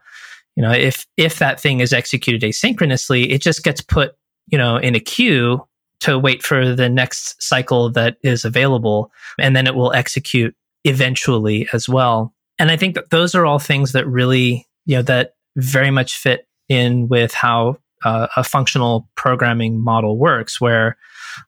you 0.55 0.63
know, 0.63 0.71
if 0.71 1.05
if 1.17 1.39
that 1.39 1.59
thing 1.59 1.79
is 1.79 1.93
executed 1.93 2.41
asynchronously, 2.41 3.31
it 3.31 3.41
just 3.41 3.63
gets 3.63 3.81
put, 3.81 4.15
you 4.47 4.57
know, 4.57 4.77
in 4.77 4.95
a 4.95 4.99
queue 4.99 5.65
to 6.01 6.17
wait 6.17 6.43
for 6.43 6.75
the 6.75 6.89
next 6.89 7.41
cycle 7.41 7.91
that 7.91 8.17
is 8.23 8.45
available 8.45 9.11
and 9.37 9.55
then 9.55 9.67
it 9.67 9.75
will 9.75 9.93
execute 9.93 10.55
eventually 10.85 11.67
as 11.73 11.89
well. 11.89 12.33
And 12.57 12.71
i 12.71 12.77
think 12.77 12.95
that 12.95 13.09
those 13.09 13.35
are 13.35 13.45
all 13.45 13.59
things 13.59 13.93
that 13.93 14.07
really 14.07 14.67
you 14.85 14.95
know 14.95 15.01
that 15.03 15.33
very 15.55 15.91
much 15.91 16.17
fit 16.17 16.47
in 16.67 17.07
with 17.07 17.33
how 17.33 17.77
uh, 18.03 18.27
a 18.35 18.43
functional 18.43 19.07
programming 19.15 19.83
model 19.83 20.17
works 20.17 20.59
where 20.59 20.97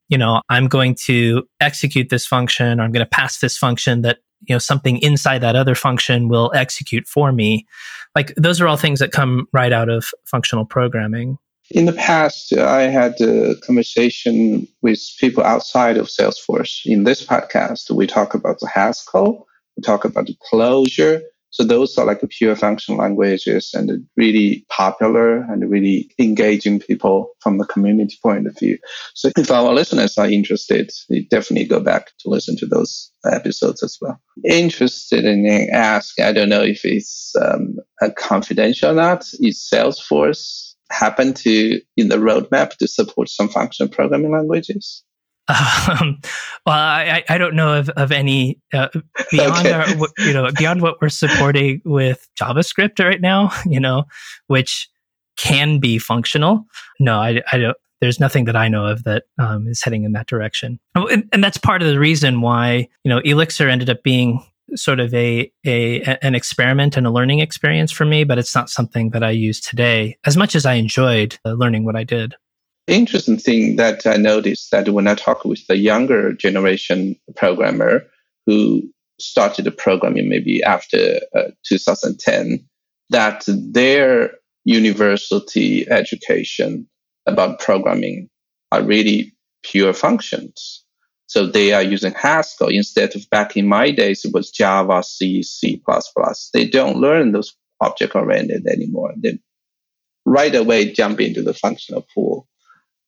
you 0.09 0.17
know 0.17 0.41
i'm 0.49 0.67
going 0.67 0.95
to 0.95 1.43
execute 1.59 2.09
this 2.09 2.25
function 2.25 2.79
or 2.79 2.83
i'm 2.83 2.91
going 2.91 3.05
to 3.05 3.09
pass 3.09 3.39
this 3.39 3.57
function 3.57 4.01
that 4.01 4.19
you 4.47 4.55
know 4.55 4.59
something 4.59 4.97
inside 4.99 5.39
that 5.39 5.55
other 5.55 5.75
function 5.75 6.27
will 6.27 6.51
execute 6.53 7.07
for 7.07 7.31
me. 7.31 7.65
Like 8.15 8.33
those 8.35 8.59
are 8.59 8.67
all 8.67 8.77
things 8.77 8.99
that 8.99 9.11
come 9.11 9.47
right 9.53 9.71
out 9.71 9.89
of 9.89 10.05
functional 10.25 10.65
programming. 10.65 11.37
In 11.69 11.85
the 11.85 11.93
past 11.93 12.51
i 12.53 12.83
had 12.83 13.19
a 13.21 13.55
conversation 13.65 14.67
with 14.81 14.99
people 15.19 15.43
outside 15.43 15.97
of 15.97 16.07
salesforce. 16.07 16.81
In 16.85 17.03
this 17.03 17.25
podcast 17.25 17.89
we 17.91 18.07
talk 18.07 18.33
about 18.33 18.59
the 18.59 18.67
haskell 18.67 19.47
we 19.77 19.83
talk 19.83 20.03
about 20.03 20.25
the 20.27 20.35
Clojure 20.51 21.21
so 21.51 21.63
those 21.65 21.97
are 21.97 22.05
like 22.05 22.21
pure 22.29 22.55
function 22.55 22.97
languages 22.97 23.71
and 23.73 24.05
really 24.15 24.65
popular 24.69 25.37
and 25.37 25.69
really 25.69 26.09
engaging 26.17 26.79
people 26.79 27.31
from 27.39 27.57
the 27.57 27.65
community 27.65 28.17
point 28.23 28.47
of 28.47 28.57
view. 28.57 28.77
So 29.13 29.31
if 29.37 29.51
our 29.51 29.73
listeners 29.73 30.17
are 30.17 30.29
interested, 30.29 30.91
they 31.09 31.21
definitely 31.29 31.67
go 31.67 31.81
back 31.81 32.11
to 32.19 32.29
listen 32.29 32.55
to 32.57 32.65
those 32.65 33.11
episodes 33.29 33.83
as 33.83 33.97
well. 34.01 34.19
Interested 34.45 35.25
in 35.25 35.69
ask, 35.71 36.19
I 36.19 36.31
don't 36.31 36.49
know 36.49 36.63
if 36.63 36.85
it's 36.85 37.33
um, 37.35 37.75
confidential 38.15 38.91
or 38.91 38.95
not. 38.95 39.25
Is 39.41 39.69
Salesforce 39.71 40.73
happen 40.89 41.33
to 41.33 41.81
in 41.97 42.07
the 42.07 42.17
roadmap 42.17 42.77
to 42.77 42.87
support 42.87 43.29
some 43.29 43.49
function 43.49 43.89
programming 43.89 44.31
languages? 44.31 45.03
Um, 45.47 46.19
well, 46.65 46.77
I, 46.77 47.23
I 47.27 47.37
don't 47.37 47.55
know 47.55 47.73
of, 47.73 47.89
of 47.89 48.11
any 48.11 48.59
uh, 48.73 48.87
beyond 49.31 49.67
okay. 49.67 49.71
our, 49.73 49.87
you 50.19 50.33
know 50.33 50.49
beyond 50.57 50.81
what 50.81 51.01
we're 51.01 51.09
supporting 51.09 51.81
with 51.83 52.27
JavaScript 52.39 53.03
right 53.03 53.21
now. 53.21 53.51
You 53.65 53.79
know, 53.79 54.03
which 54.47 54.89
can 55.37 55.79
be 55.79 55.97
functional. 55.97 56.65
No, 56.99 57.19
I, 57.19 57.41
I 57.51 57.57
don't. 57.57 57.77
There's 58.01 58.19
nothing 58.19 58.45
that 58.45 58.55
I 58.55 58.67
know 58.67 58.87
of 58.87 59.03
that 59.03 59.23
um, 59.37 59.67
is 59.67 59.81
heading 59.83 60.03
in 60.03 60.11
that 60.13 60.27
direction, 60.27 60.79
oh, 60.95 61.07
and, 61.07 61.27
and 61.31 61.43
that's 61.43 61.57
part 61.57 61.81
of 61.81 61.87
the 61.87 61.99
reason 61.99 62.41
why 62.41 62.87
you 63.03 63.09
know 63.09 63.19
Elixir 63.19 63.69
ended 63.69 63.89
up 63.89 64.03
being 64.03 64.43
sort 64.75 64.99
of 64.99 65.13
a, 65.13 65.51
a 65.65 66.01
an 66.23 66.35
experiment 66.35 66.97
and 66.97 67.05
a 67.05 67.11
learning 67.11 67.39
experience 67.39 67.91
for 67.91 68.05
me, 68.05 68.23
but 68.23 68.37
it's 68.37 68.55
not 68.55 68.69
something 68.69 69.11
that 69.11 69.23
I 69.23 69.31
use 69.31 69.59
today 69.59 70.17
as 70.25 70.37
much 70.37 70.55
as 70.55 70.65
I 70.65 70.73
enjoyed 70.73 71.37
uh, 71.45 71.51
learning 71.51 71.85
what 71.85 71.95
I 71.95 72.03
did 72.03 72.35
interesting 72.87 73.37
thing 73.37 73.75
that 73.77 74.05
I 74.05 74.17
noticed 74.17 74.71
that 74.71 74.89
when 74.89 75.07
I 75.07 75.15
talk 75.15 75.45
with 75.45 75.65
the 75.67 75.77
younger 75.77 76.33
generation 76.33 77.15
programmer 77.35 78.03
who 78.45 78.83
started 79.19 79.71
programming 79.77 80.29
maybe 80.29 80.63
after 80.63 81.19
uh, 81.35 81.51
2010, 81.65 82.67
that 83.09 83.43
their 83.47 84.31
university 84.65 85.89
education 85.89 86.87
about 87.25 87.59
programming 87.59 88.29
are 88.71 88.83
really 88.83 89.35
pure 89.63 89.93
functions. 89.93 90.83
So 91.27 91.45
they 91.45 91.71
are 91.71 91.83
using 91.83 92.13
Haskell 92.13 92.67
instead 92.67 93.15
of 93.15 93.29
back 93.29 93.55
in 93.55 93.67
my 93.67 93.91
days, 93.91 94.25
it 94.25 94.33
was 94.33 94.51
Java, 94.51 95.03
C, 95.03 95.43
C++. 95.43 95.81
They 96.53 96.67
don't 96.67 96.97
learn 96.97 97.31
those 97.31 97.55
object 97.79 98.15
oriented 98.15 98.67
anymore. 98.67 99.13
They 99.17 99.39
right 100.25 100.53
away 100.53 100.91
jump 100.91 101.21
into 101.21 101.41
the 101.41 101.53
functional 101.53 102.05
pool 102.13 102.47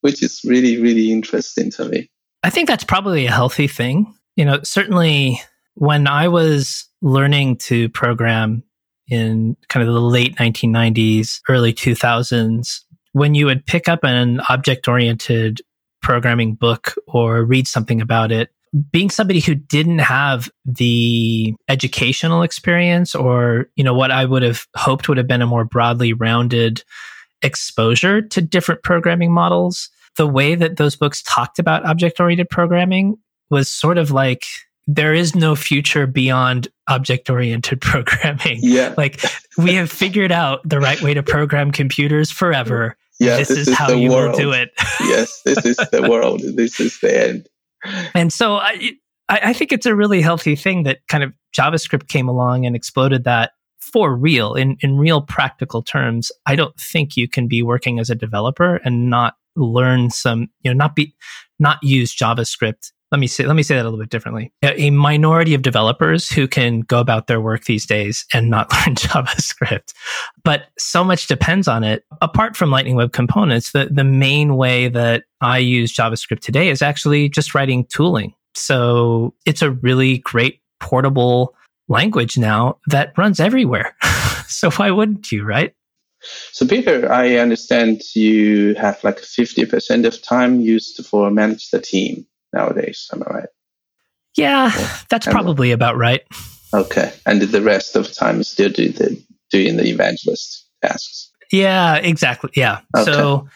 which 0.04 0.22
is 0.22 0.42
really, 0.44 0.78
really 0.82 1.10
interesting 1.10 1.70
to 1.70 1.86
me. 1.86 2.10
I 2.42 2.50
think 2.50 2.68
that's 2.68 2.84
probably 2.84 3.24
a 3.24 3.30
healthy 3.30 3.66
thing. 3.66 4.14
You 4.36 4.44
know, 4.44 4.60
certainly 4.62 5.40
when 5.76 6.06
I 6.06 6.28
was 6.28 6.86
learning 7.00 7.56
to 7.68 7.88
program 7.88 8.64
in 9.08 9.56
kind 9.70 9.88
of 9.88 9.94
the 9.94 9.98
late 9.98 10.36
1990s, 10.36 11.40
early 11.48 11.72
2000s, 11.72 12.80
when 13.12 13.34
you 13.34 13.46
would 13.46 13.64
pick 13.64 13.88
up 13.88 14.00
an 14.02 14.40
object 14.50 14.88
oriented 14.88 15.62
programming 16.02 16.54
book 16.54 16.94
or 17.06 17.42
read 17.42 17.66
something 17.66 18.02
about 18.02 18.30
it, 18.30 18.50
being 18.92 19.08
somebody 19.08 19.40
who 19.40 19.54
didn't 19.54 20.00
have 20.00 20.50
the 20.66 21.54
educational 21.70 22.42
experience 22.42 23.14
or, 23.14 23.70
you 23.74 23.82
know, 23.82 23.94
what 23.94 24.10
I 24.10 24.26
would 24.26 24.42
have 24.42 24.66
hoped 24.76 25.08
would 25.08 25.16
have 25.16 25.28
been 25.28 25.40
a 25.40 25.46
more 25.46 25.64
broadly 25.64 26.12
rounded 26.12 26.84
exposure 27.44 28.22
to 28.22 28.40
different 28.40 28.82
programming 28.82 29.32
models, 29.32 29.90
the 30.16 30.26
way 30.26 30.54
that 30.54 30.76
those 30.76 30.96
books 30.96 31.22
talked 31.22 31.58
about 31.58 31.84
object 31.84 32.20
oriented 32.20 32.48
programming 32.50 33.16
was 33.50 33.68
sort 33.68 33.98
of 33.98 34.10
like 34.10 34.44
there 34.86 35.14
is 35.14 35.34
no 35.34 35.54
future 35.54 36.06
beyond 36.06 36.68
object 36.88 37.30
oriented 37.30 37.80
programming. 37.80 38.58
Yeah. 38.60 38.94
Like 39.04 39.20
we 39.58 39.74
have 39.74 39.90
figured 39.90 40.32
out 40.32 40.60
the 40.68 40.80
right 40.80 41.00
way 41.02 41.14
to 41.14 41.22
program 41.22 41.70
computers 41.72 42.30
forever. 42.30 42.96
Yeah, 43.20 43.36
this, 43.36 43.48
this 43.48 43.58
is, 43.58 43.68
is, 43.68 43.74
how 43.74 43.92
you 43.92 44.10
world. 44.10 44.32
will 44.32 44.38
do 44.38 44.52
it. 44.52 44.70
yes, 45.00 45.40
this 45.44 45.64
is 45.64 45.76
the 45.92 46.08
world. 46.08 46.40
This 46.40 46.80
is 46.80 46.98
the 47.00 47.28
end. 47.28 47.48
And 48.14 48.32
so 48.32 48.56
I, 48.56 48.96
I 49.28 49.52
think 49.52 49.72
it's 49.72 49.86
a 49.86 49.94
really 49.94 50.20
healthy 50.20 50.56
thing 50.56 50.84
that 50.84 50.98
kind 51.08 51.22
of 51.22 51.32
JavaScript 51.56 52.08
came 52.08 52.28
along 52.28 52.66
and 52.66 52.74
exploded 52.74 53.24
that 53.24 53.52
for 53.84 54.16
real 54.16 54.54
in, 54.54 54.76
in 54.80 54.96
real 54.96 55.20
practical 55.20 55.82
terms. 55.82 56.32
I 56.46 56.56
don't 56.56 56.76
think 56.78 57.16
you 57.16 57.28
can 57.28 57.46
be 57.48 57.62
working 57.62 57.98
as 57.98 58.10
a 58.10 58.14
developer 58.14 58.76
and 58.84 59.10
not 59.10 59.34
learn 59.56 60.10
some, 60.10 60.48
you 60.62 60.70
know, 60.70 60.76
not 60.76 60.96
be, 60.96 61.14
not 61.58 61.78
use 61.82 62.14
JavaScript. 62.14 62.90
Let 63.12 63.20
me 63.20 63.28
say, 63.28 63.46
let 63.46 63.54
me 63.54 63.62
say 63.62 63.76
that 63.76 63.82
a 63.82 63.84
little 63.84 64.00
bit 64.00 64.10
differently. 64.10 64.52
A, 64.64 64.90
minority 64.90 65.54
of 65.54 65.62
developers 65.62 66.28
who 66.28 66.48
can 66.48 66.80
go 66.80 66.98
about 66.98 67.28
their 67.28 67.40
work 67.40 67.64
these 67.64 67.86
days 67.86 68.24
and 68.32 68.50
not 68.50 68.72
learn 68.72 68.96
JavaScript, 68.96 69.92
but 70.42 70.62
so 70.78 71.04
much 71.04 71.28
depends 71.28 71.68
on 71.68 71.84
it. 71.84 72.04
Apart 72.20 72.56
from 72.56 72.70
Lightning 72.70 72.96
Web 72.96 73.12
Components, 73.12 73.70
the, 73.70 73.88
the 73.90 74.02
main 74.02 74.56
way 74.56 74.88
that 74.88 75.24
I 75.40 75.58
use 75.58 75.94
JavaScript 75.94 76.40
today 76.40 76.70
is 76.70 76.82
actually 76.82 77.28
just 77.28 77.54
writing 77.54 77.86
tooling. 77.86 78.34
So 78.56 79.34
it's 79.46 79.62
a 79.62 79.70
really 79.70 80.18
great 80.18 80.60
portable 80.80 81.54
language 81.88 82.38
now 82.38 82.78
that 82.86 83.16
runs 83.16 83.40
everywhere. 83.40 83.96
so 84.48 84.70
why 84.70 84.90
wouldn't 84.90 85.30
you, 85.32 85.44
right? 85.44 85.74
So, 86.52 86.66
Peter, 86.66 87.10
I 87.12 87.36
understand 87.36 88.00
you 88.14 88.74
have 88.74 89.02
like 89.04 89.18
50% 89.18 90.06
of 90.06 90.22
time 90.22 90.60
used 90.60 91.04
for 91.06 91.30
manage 91.30 91.70
the 91.70 91.80
team 91.80 92.26
nowadays. 92.52 93.08
Am 93.12 93.22
I 93.26 93.34
right? 93.34 93.48
Yeah, 94.36 94.72
that's 95.10 95.26
probably 95.26 95.70
about 95.70 95.96
right. 95.96 96.22
Okay. 96.72 97.12
And 97.26 97.42
the 97.42 97.62
rest 97.62 97.94
of 97.94 98.08
the 98.08 98.14
time 98.14 98.40
is 98.40 98.48
still 98.48 98.70
do 98.70 98.88
the, 98.88 99.22
doing 99.50 99.76
the 99.76 99.86
evangelist 99.86 100.66
tasks. 100.82 101.30
Yeah, 101.52 101.96
exactly. 101.96 102.50
Yeah. 102.56 102.80
Okay. 102.96 103.12
So, 103.12 103.48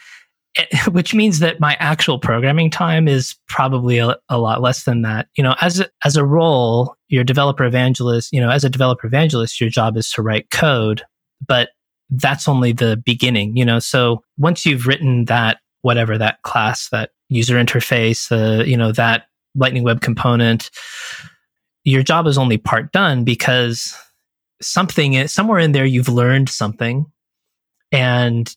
which 0.91 1.15
means 1.15 1.39
that 1.39 1.61
my 1.61 1.77
actual 1.79 2.19
programming 2.19 2.71
time 2.71 3.09
is 3.09 3.37
probably 3.49 3.99
a, 3.99 4.17
a, 4.29 4.39
lot 4.39 4.61
less 4.61 4.85
than 4.85 5.03
that. 5.03 5.29
You 5.37 5.45
know, 5.45 5.55
as 5.61 5.81
a, 5.81 5.89
as 6.05 6.17
a 6.17 6.25
role, 6.25 6.95
your 7.09 7.25
developer 7.25 7.65
evangelist, 7.65 8.33
you 8.33 8.41
know, 8.41 8.51
as 8.51 8.65
a 8.65 8.71
developer 8.71 9.07
evangelist, 9.07 9.61
your 9.61 9.71
job 9.71 9.97
is 9.97 10.11
to 10.13 10.23
write 10.23 10.51
code, 10.51 11.03
but 11.47 11.71
that's 12.11 12.49
only 12.49 12.73
the 12.73 12.97
beginning, 13.05 13.57
you 13.57 13.65
know. 13.65 13.79
So 13.79 14.23
once 14.37 14.65
you've 14.65 14.87
written 14.87 15.27
that, 15.27 15.59
whatever 15.83 16.19
that 16.19 16.43
class, 16.43 16.89
that 16.91 17.11
user 17.29 17.57
interface, 17.57 18.33
uh, 18.33 18.65
you 18.65 18.77
know, 18.77 18.93
that 18.93 19.25
Lightning 19.55 19.85
Web 19.85 20.01
component, 20.01 20.71
your 21.85 22.03
job 22.03 22.27
is 22.27 22.39
only 22.39 22.59
part 22.59 22.93
done 22.93 23.25
because 23.25 23.95
something 24.61 25.29
somewhere 25.29 25.59
in 25.59 25.73
there 25.73 25.85
you've 25.85 26.09
learned 26.09 26.49
something 26.49 27.07
and 27.93 28.55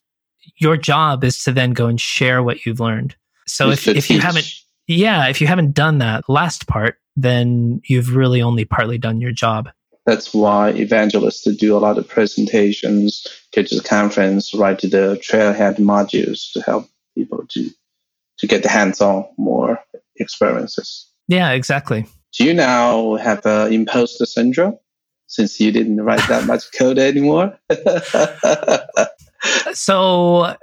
your 0.57 0.77
job 0.77 1.23
is 1.23 1.43
to 1.43 1.51
then 1.51 1.71
go 1.71 1.87
and 1.87 1.99
share 1.99 2.43
what 2.43 2.65
you've 2.65 2.79
learned. 2.79 3.15
So 3.47 3.69
if, 3.69 3.87
if 3.87 4.09
you 4.09 4.19
haven't 4.19 4.47
yeah, 4.87 5.27
if 5.27 5.41
you 5.41 5.47
haven't 5.47 5.73
done 5.73 5.99
that 5.99 6.27
last 6.27 6.67
part, 6.67 6.97
then 7.15 7.81
you've 7.85 8.15
really 8.15 8.41
only 8.41 8.65
partly 8.65 8.97
done 8.97 9.21
your 9.21 9.31
job. 9.31 9.69
That's 10.05 10.33
why 10.33 10.69
evangelists 10.69 11.43
do 11.55 11.77
a 11.77 11.79
lot 11.79 11.97
of 11.97 12.07
presentations, 12.07 13.25
go 13.53 13.63
to 13.63 13.75
the 13.75 13.83
conference, 13.83 14.53
write 14.53 14.81
the 14.81 15.21
trailhead 15.23 15.77
modules 15.77 16.51
to 16.53 16.61
help 16.61 16.87
people 17.15 17.45
to 17.51 17.69
to 18.39 18.47
get 18.47 18.63
the 18.63 18.69
hands-on 18.69 19.25
more 19.37 19.79
experiences. 20.15 21.07
Yeah, 21.27 21.51
exactly. 21.51 22.07
Do 22.33 22.43
you 22.43 22.55
now 22.55 23.15
have 23.15 23.45
uh, 23.45 23.67
imposter 23.69 24.25
syndrome 24.25 24.79
since 25.27 25.59
you 25.59 25.71
didn't 25.71 26.01
write 26.01 26.27
that 26.27 26.47
much 26.47 26.63
code 26.75 26.97
anymore? 26.97 27.59
so 29.73 30.55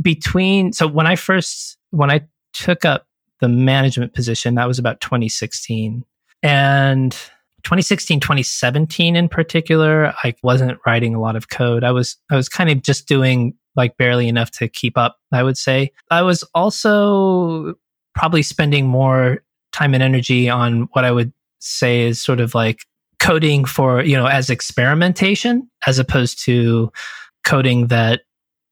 between 0.00 0.72
so 0.72 0.86
when 0.86 1.06
I 1.06 1.16
first 1.16 1.76
when 1.90 2.10
I 2.10 2.22
took 2.52 2.84
up 2.84 3.06
the 3.40 3.48
management 3.48 4.14
position, 4.14 4.54
that 4.54 4.68
was 4.68 4.78
about 4.78 5.00
2016. 5.00 6.04
And 6.42 7.12
2016 7.64 8.20
2017 8.20 9.16
in 9.16 9.26
particular 9.26 10.12
i 10.22 10.34
wasn't 10.42 10.78
writing 10.84 11.14
a 11.14 11.20
lot 11.20 11.34
of 11.34 11.48
code 11.48 11.82
i 11.82 11.90
was 11.90 12.18
i 12.30 12.36
was 12.36 12.46
kind 12.46 12.68
of 12.68 12.82
just 12.82 13.08
doing 13.08 13.54
like 13.74 13.96
barely 13.96 14.28
enough 14.28 14.50
to 14.50 14.68
keep 14.68 14.98
up 14.98 15.16
i 15.32 15.42
would 15.42 15.56
say 15.56 15.90
i 16.10 16.20
was 16.20 16.44
also 16.54 17.74
probably 18.14 18.42
spending 18.42 18.86
more 18.86 19.42
time 19.72 19.94
and 19.94 20.02
energy 20.02 20.50
on 20.50 20.82
what 20.92 21.06
i 21.06 21.10
would 21.10 21.32
say 21.58 22.02
is 22.02 22.20
sort 22.20 22.38
of 22.38 22.54
like 22.54 22.84
coding 23.18 23.64
for 23.64 24.02
you 24.02 24.14
know 24.14 24.26
as 24.26 24.50
experimentation 24.50 25.66
as 25.86 25.98
opposed 25.98 26.44
to 26.44 26.92
coding 27.44 27.88
that 27.88 28.22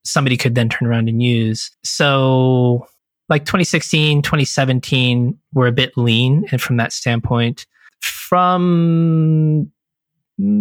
somebody 0.04 0.36
could 0.36 0.54
then 0.54 0.68
turn 0.68 0.88
around 0.88 1.08
and 1.08 1.22
use 1.22 1.70
so 1.84 2.86
like 3.28 3.44
2016 3.44 4.22
2017 4.22 5.38
were 5.54 5.66
a 5.66 5.72
bit 5.72 5.96
lean 5.96 6.44
and 6.50 6.60
from 6.60 6.76
that 6.76 6.92
standpoint 6.92 7.66
from 8.02 9.70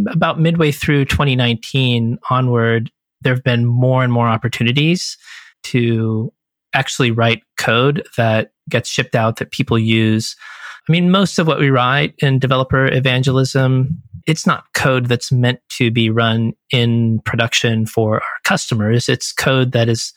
about 0.10 0.39
midway 0.39 0.71
through 0.71 1.06
2019 1.06 2.19
onward, 2.30 2.91
there 3.21 3.34
have 3.34 3.43
been 3.43 3.65
more 3.65 4.04
and 4.04 4.12
more 4.12 4.28
opportunities 4.28 5.17
to 5.63 6.32
actually 6.74 7.12
write 7.12 7.43
code 7.58 8.04
that 8.17 8.52
gets 8.69 8.89
shipped 8.89 9.15
out 9.15 9.38
that 9.38 9.52
people 9.52 9.78
use. 9.78 10.36
I 10.88 10.91
mean, 10.91 11.12
most 11.12 11.38
of 11.39 11.47
what 11.47 11.60
we 11.60 11.69
write 11.69 12.15
in 12.19 12.39
developer 12.39 12.88
evangelism, 12.88 14.02
it's 14.28 14.47
not 14.47 14.70
code 14.81 15.05
that's 15.05 15.31
meant 15.31 15.59
to 15.69 15.91
be 15.91 16.09
run 16.09 16.53
in 16.71 17.19
production 17.19 17.85
for 17.85 18.15
our 18.15 18.39
customers. 18.43 19.07
It's 19.07 19.31
code 19.31 19.73
that 19.73 19.87
is 19.87 20.13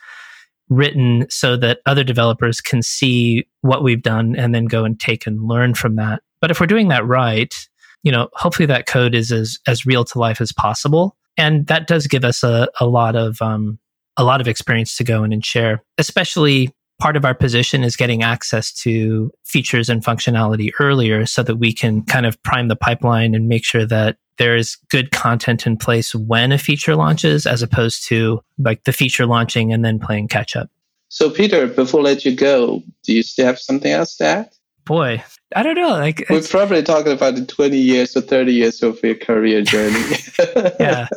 written 0.70 1.26
so 1.28 1.56
that 1.56 1.80
other 1.84 2.02
developers 2.02 2.60
can 2.60 2.82
see 2.82 3.46
what 3.60 3.82
we've 3.82 4.02
done 4.02 4.34
and 4.36 4.54
then 4.54 4.64
go 4.64 4.84
and 4.84 4.98
take 4.98 5.26
and 5.26 5.46
learn 5.46 5.74
from 5.74 5.96
that. 5.96 6.22
But 6.40 6.50
if 6.50 6.60
we're 6.60 6.66
doing 6.66 6.88
that 6.88 7.06
right, 7.06 7.54
you 8.02 8.10
know, 8.10 8.28
hopefully 8.32 8.66
that 8.66 8.86
code 8.86 9.14
is 9.14 9.30
as, 9.30 9.58
as 9.66 9.84
real 9.84 10.04
to 10.06 10.18
life 10.18 10.40
as 10.40 10.52
possible. 10.52 11.16
And 11.36 11.66
that 11.66 11.86
does 11.86 12.06
give 12.06 12.24
us 12.24 12.42
a, 12.42 12.68
a 12.80 12.86
lot 12.86 13.16
of, 13.16 13.42
um, 13.42 13.78
a 14.16 14.24
lot 14.24 14.40
of 14.40 14.48
experience 14.48 14.96
to 14.96 15.04
go 15.04 15.24
in 15.24 15.32
and 15.32 15.44
share, 15.44 15.82
especially 15.98 16.72
part 16.98 17.16
of 17.16 17.24
our 17.24 17.34
position 17.34 17.82
is 17.82 17.96
getting 17.96 18.22
access 18.22 18.72
to 18.72 19.30
features 19.44 19.88
and 19.88 20.04
functionality 20.04 20.70
earlier 20.80 21.26
so 21.26 21.42
that 21.42 21.56
we 21.56 21.72
can 21.72 22.02
kind 22.02 22.26
of 22.26 22.40
prime 22.42 22.68
the 22.68 22.76
pipeline 22.76 23.34
and 23.34 23.48
make 23.48 23.64
sure 23.64 23.86
that 23.86 24.16
there 24.38 24.56
is 24.56 24.76
good 24.90 25.10
content 25.10 25.66
in 25.66 25.76
place 25.76 26.14
when 26.14 26.52
a 26.52 26.58
feature 26.58 26.96
launches 26.96 27.46
as 27.46 27.62
opposed 27.62 28.06
to 28.08 28.40
like 28.58 28.84
the 28.84 28.92
feature 28.92 29.26
launching 29.26 29.72
and 29.72 29.84
then 29.84 29.98
playing 29.98 30.28
catch 30.28 30.56
up. 30.56 30.70
So 31.08 31.30
Peter, 31.30 31.66
before 31.68 32.00
I 32.00 32.04
let 32.04 32.24
you 32.24 32.34
go, 32.34 32.82
do 33.04 33.14
you 33.14 33.22
still 33.22 33.46
have 33.46 33.58
something 33.58 33.92
else 33.92 34.16
to 34.16 34.24
add? 34.24 34.50
Boy, 34.84 35.22
I 35.54 35.62
don't 35.62 35.76
know. 35.76 35.90
Like 35.90 36.26
we're 36.28 36.42
probably 36.42 36.82
talking 36.82 37.12
about 37.12 37.36
the 37.36 37.46
20 37.46 37.76
years 37.76 38.16
or 38.16 38.20
30 38.20 38.52
years 38.52 38.82
of 38.82 39.00
your 39.02 39.14
career 39.14 39.62
journey. 39.62 40.16
yeah. 40.80 41.08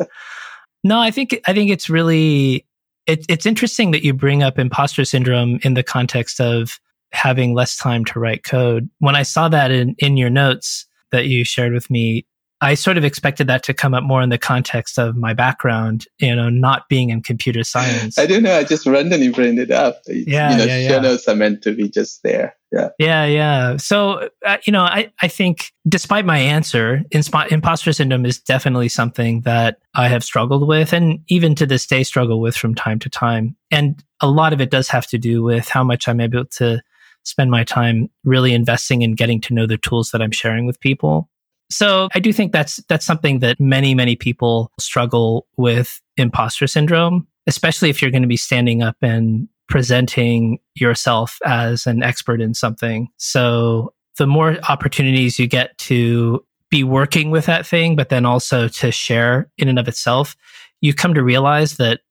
No, 0.83 0.99
I 0.99 1.11
think 1.11 1.41
I 1.47 1.53
think 1.53 1.71
it's 1.71 1.89
really 1.89 2.66
it, 3.07 3.25
it's 3.29 3.45
interesting 3.45 3.91
that 3.91 4.03
you 4.03 4.13
bring 4.13 4.43
up 4.43 4.59
imposter 4.59 5.05
syndrome 5.05 5.59
in 5.63 5.73
the 5.73 5.83
context 5.83 6.39
of 6.39 6.79
having 7.13 7.53
less 7.53 7.77
time 7.77 8.03
to 8.05 8.19
write 8.19 8.43
code. 8.43 8.89
When 8.99 9.15
I 9.15 9.23
saw 9.23 9.47
that 9.49 9.71
in, 9.71 9.95
in 9.97 10.17
your 10.17 10.29
notes 10.29 10.85
that 11.11 11.27
you 11.27 11.45
shared 11.45 11.73
with 11.73 11.89
me, 11.89 12.27
I 12.59 12.73
sort 12.73 12.97
of 12.97 13.03
expected 13.03 13.47
that 13.47 13.63
to 13.63 13.73
come 13.73 13.93
up 13.93 14.03
more 14.03 14.21
in 14.21 14.29
the 14.29 14.37
context 14.37 14.97
of 14.97 15.15
my 15.15 15.33
background, 15.33 16.05
you 16.19 16.35
know, 16.35 16.49
not 16.49 16.89
being 16.89 17.11
in 17.11 17.21
computer 17.21 17.63
science. 17.63 18.17
I 18.17 18.25
don't 18.25 18.41
know. 18.41 18.57
I 18.57 18.63
just 18.63 18.87
randomly 18.87 19.29
bring 19.29 19.59
it 19.59 19.69
up. 19.69 20.01
Yeah, 20.07 20.51
you 20.51 20.57
know, 20.57 20.65
yeah, 20.65 20.87
show 20.87 21.01
yeah. 21.01 21.17
are 21.27 21.35
meant 21.35 21.61
to 21.63 21.75
be 21.75 21.87
just 21.87 22.23
there. 22.23 22.55
Yeah. 22.71 22.89
Yeah, 22.99 23.25
yeah. 23.25 23.77
So, 23.77 24.29
uh, 24.45 24.57
you 24.65 24.73
know, 24.73 24.81
I, 24.81 25.11
I 25.21 25.27
think 25.27 25.71
despite 25.87 26.25
my 26.25 26.37
answer, 26.37 27.03
insp- 27.13 27.51
imposter 27.51 27.93
syndrome 27.93 28.25
is 28.25 28.39
definitely 28.39 28.89
something 28.89 29.41
that 29.41 29.77
I 29.93 30.07
have 30.09 30.23
struggled 30.23 30.67
with 30.67 30.93
and 30.93 31.19
even 31.29 31.55
to 31.55 31.65
this 31.65 31.85
day 31.85 32.03
struggle 32.03 32.41
with 32.41 32.57
from 32.57 32.75
time 32.75 32.99
to 32.99 33.09
time. 33.09 33.55
And 33.71 34.03
a 34.19 34.27
lot 34.27 34.51
of 34.51 34.59
it 34.59 34.71
does 34.71 34.89
have 34.89 35.07
to 35.07 35.17
do 35.17 35.43
with 35.43 35.69
how 35.69 35.83
much 35.83 36.07
I'm 36.07 36.19
able 36.19 36.45
to 36.45 36.81
spend 37.23 37.51
my 37.51 37.63
time 37.63 38.09
really 38.23 38.53
investing 38.53 39.01
in 39.01 39.15
getting 39.15 39.39
to 39.41 39.53
know 39.53 39.67
the 39.67 39.77
tools 39.77 40.11
that 40.11 40.21
I'm 40.21 40.31
sharing 40.31 40.65
with 40.65 40.79
people. 40.79 41.29
So 41.69 42.07
I 42.15 42.19
do 42.19 42.31
think 42.31 42.53
that's 42.53 42.77
that's 42.87 43.05
something 43.05 43.39
that 43.39 43.59
many 43.59 43.93
many 43.93 44.15
people 44.15 44.71
struggle 44.79 45.47
with 45.57 46.01
imposter 46.15 46.67
syndrome, 46.67 47.27
especially 47.45 47.89
if 47.89 48.01
you're 48.01 48.11
going 48.11 48.21
to 48.21 48.27
be 48.27 48.37
standing 48.37 48.81
up 48.81 48.95
and 49.01 49.49
presenting 49.67 50.59
yourself 50.75 51.39
as 51.45 51.85
an 51.85 52.03
expert 52.03 52.39
in 52.39 52.53
something. 52.53 53.09
So 53.17 53.93
the 54.17 54.27
more 54.27 54.57
opportunities 54.69 55.37
you 55.37 55.47
get 55.47 55.77
to 55.79 56.43
be 56.69 56.83
working 56.83 57.31
with 57.31 57.45
that 57.45 57.65
thing, 57.65 57.95
but 57.95 58.09
then 58.09 58.25
also 58.25 58.67
to 58.67 58.91
share 58.91 59.49
in 59.57 59.67
and 59.67 59.79
of 59.79 59.87
itself, 59.87 60.35
you 60.81 60.93
come 60.93 61.13
to 61.13 61.23
realize 61.23 61.77
that 61.77 62.01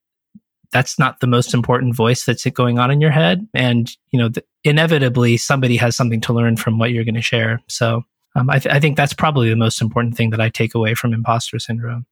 that's 0.71 0.99
not 0.99 1.19
the 1.19 1.27
most 1.27 1.53
important 1.53 1.95
voice 1.95 2.25
that's 2.25 2.45
going 2.45 2.77
on 2.77 2.91
in 2.91 3.01
your 3.01 3.11
head. 3.11 3.47
And, 3.53 3.89
you 4.11 4.19
know, 4.19 4.29
th- 4.29 4.45
inevitably 4.63 5.37
somebody 5.37 5.77
has 5.77 5.95
something 5.95 6.21
to 6.21 6.33
learn 6.33 6.57
from 6.57 6.77
what 6.77 6.91
you're 6.91 7.05
going 7.05 7.15
to 7.15 7.21
share. 7.21 7.61
So 7.67 8.03
um, 8.37 8.49
I, 8.49 8.59
th- 8.59 8.73
I 8.73 8.79
think 8.79 8.97
that's 8.97 9.13
probably 9.13 9.49
the 9.49 9.55
most 9.55 9.81
important 9.81 10.15
thing 10.15 10.29
that 10.29 10.41
I 10.41 10.49
take 10.49 10.75
away 10.75 10.93
from 10.93 11.13
imposter 11.13 11.59
syndrome. 11.59 12.05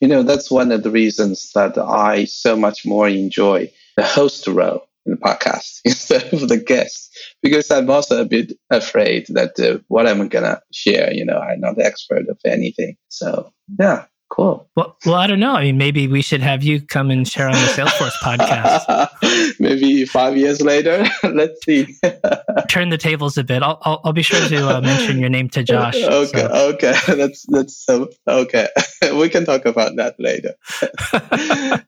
You 0.00 0.08
know, 0.08 0.22
that's 0.22 0.50
one 0.50 0.70
of 0.70 0.82
the 0.82 0.90
reasons 0.90 1.50
that 1.54 1.76
I 1.78 2.26
so 2.26 2.56
much 2.56 2.84
more 2.86 3.08
enjoy 3.08 3.72
the 3.96 4.04
host 4.04 4.46
role 4.46 4.86
in 5.06 5.12
the 5.12 5.18
podcast 5.18 5.80
instead 5.84 6.32
of 6.32 6.48
the 6.48 6.58
guest, 6.58 7.18
because 7.42 7.70
I'm 7.70 7.90
also 7.90 8.20
a 8.20 8.26
bit 8.26 8.52
afraid 8.70 9.26
that 9.30 9.58
uh, 9.58 9.78
what 9.88 10.06
I'm 10.06 10.28
going 10.28 10.44
to 10.44 10.60
share, 10.72 11.12
you 11.12 11.24
know, 11.24 11.38
I'm 11.38 11.60
not 11.60 11.76
the 11.76 11.84
expert 11.84 12.28
of 12.28 12.38
anything. 12.44 12.96
So, 13.08 13.50
yeah, 13.78 14.04
cool. 14.34 14.68
Well, 14.74 14.96
well, 15.06 15.14
I 15.14 15.26
don't 15.28 15.38
know. 15.38 15.52
I 15.52 15.62
mean, 15.62 15.78
maybe 15.78 16.08
we 16.08 16.20
should 16.20 16.40
have 16.40 16.64
you 16.64 16.80
come 16.80 17.10
and 17.10 17.26
share 17.26 17.46
on 17.46 17.52
the 17.52 17.58
Salesforce 17.58 18.14
podcast. 18.20 19.54
maybe 19.60 20.04
five 20.04 20.36
years 20.36 20.60
later. 20.60 21.06
Let's 21.22 21.64
see. 21.64 21.94
Turn 22.68 22.88
the 22.88 22.98
tables 22.98 23.38
a 23.38 23.44
bit. 23.44 23.62
I'll 23.62 23.78
I'll, 23.82 24.00
I'll 24.04 24.12
be 24.12 24.22
sure 24.22 24.40
to 24.48 24.76
uh, 24.76 24.80
mention 24.80 25.18
your 25.18 25.28
name 25.28 25.48
to 25.50 25.62
Josh. 25.62 25.94
Okay, 25.94 26.40
so. 26.40 26.72
okay, 26.74 26.94
that's 27.14 27.46
that's 27.48 27.76
so 27.76 28.08
okay. 28.26 28.68
we 29.14 29.28
can 29.28 29.44
talk 29.44 29.64
about 29.66 29.94
that 29.96 30.16
later. 30.18 30.54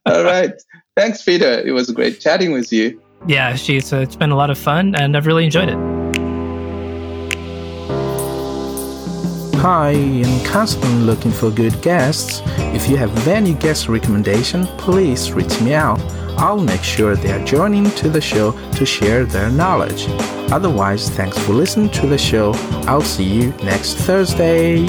All 0.06 0.22
right. 0.22 0.54
Thanks, 0.96 1.22
Peter. 1.22 1.60
It 1.60 1.72
was 1.72 1.90
great 1.90 2.20
chatting 2.20 2.52
with 2.52 2.72
you. 2.72 3.02
Yeah, 3.26 3.48
uh, 3.50 3.96
it's 3.96 4.16
been 4.16 4.30
a 4.30 4.36
lot 4.36 4.50
of 4.50 4.58
fun, 4.58 4.94
and 4.94 5.16
I've 5.16 5.26
really 5.26 5.44
enjoyed 5.44 5.68
it. 5.68 5.95
Hi, 9.68 9.90
I'm 9.90 10.44
constantly 10.44 11.00
looking 11.00 11.32
for 11.32 11.50
good 11.50 11.82
guests. 11.82 12.40
If 12.72 12.88
you 12.88 12.96
have 12.98 13.26
any 13.26 13.52
guest 13.52 13.88
recommendation, 13.88 14.64
please 14.78 15.32
reach 15.32 15.60
me 15.60 15.74
out. 15.74 16.00
I'll 16.38 16.60
make 16.60 16.84
sure 16.84 17.16
they 17.16 17.32
are 17.32 17.44
joining 17.44 17.90
to 17.96 18.08
the 18.08 18.20
show 18.20 18.52
to 18.76 18.86
share 18.86 19.24
their 19.24 19.50
knowledge. 19.50 20.06
Otherwise, 20.52 21.10
thanks 21.10 21.36
for 21.40 21.52
listening 21.52 21.90
to 21.98 22.06
the 22.06 22.16
show. 22.16 22.52
I'll 22.86 23.00
see 23.00 23.24
you 23.24 23.50
next 23.64 23.94
Thursday. 23.94 24.86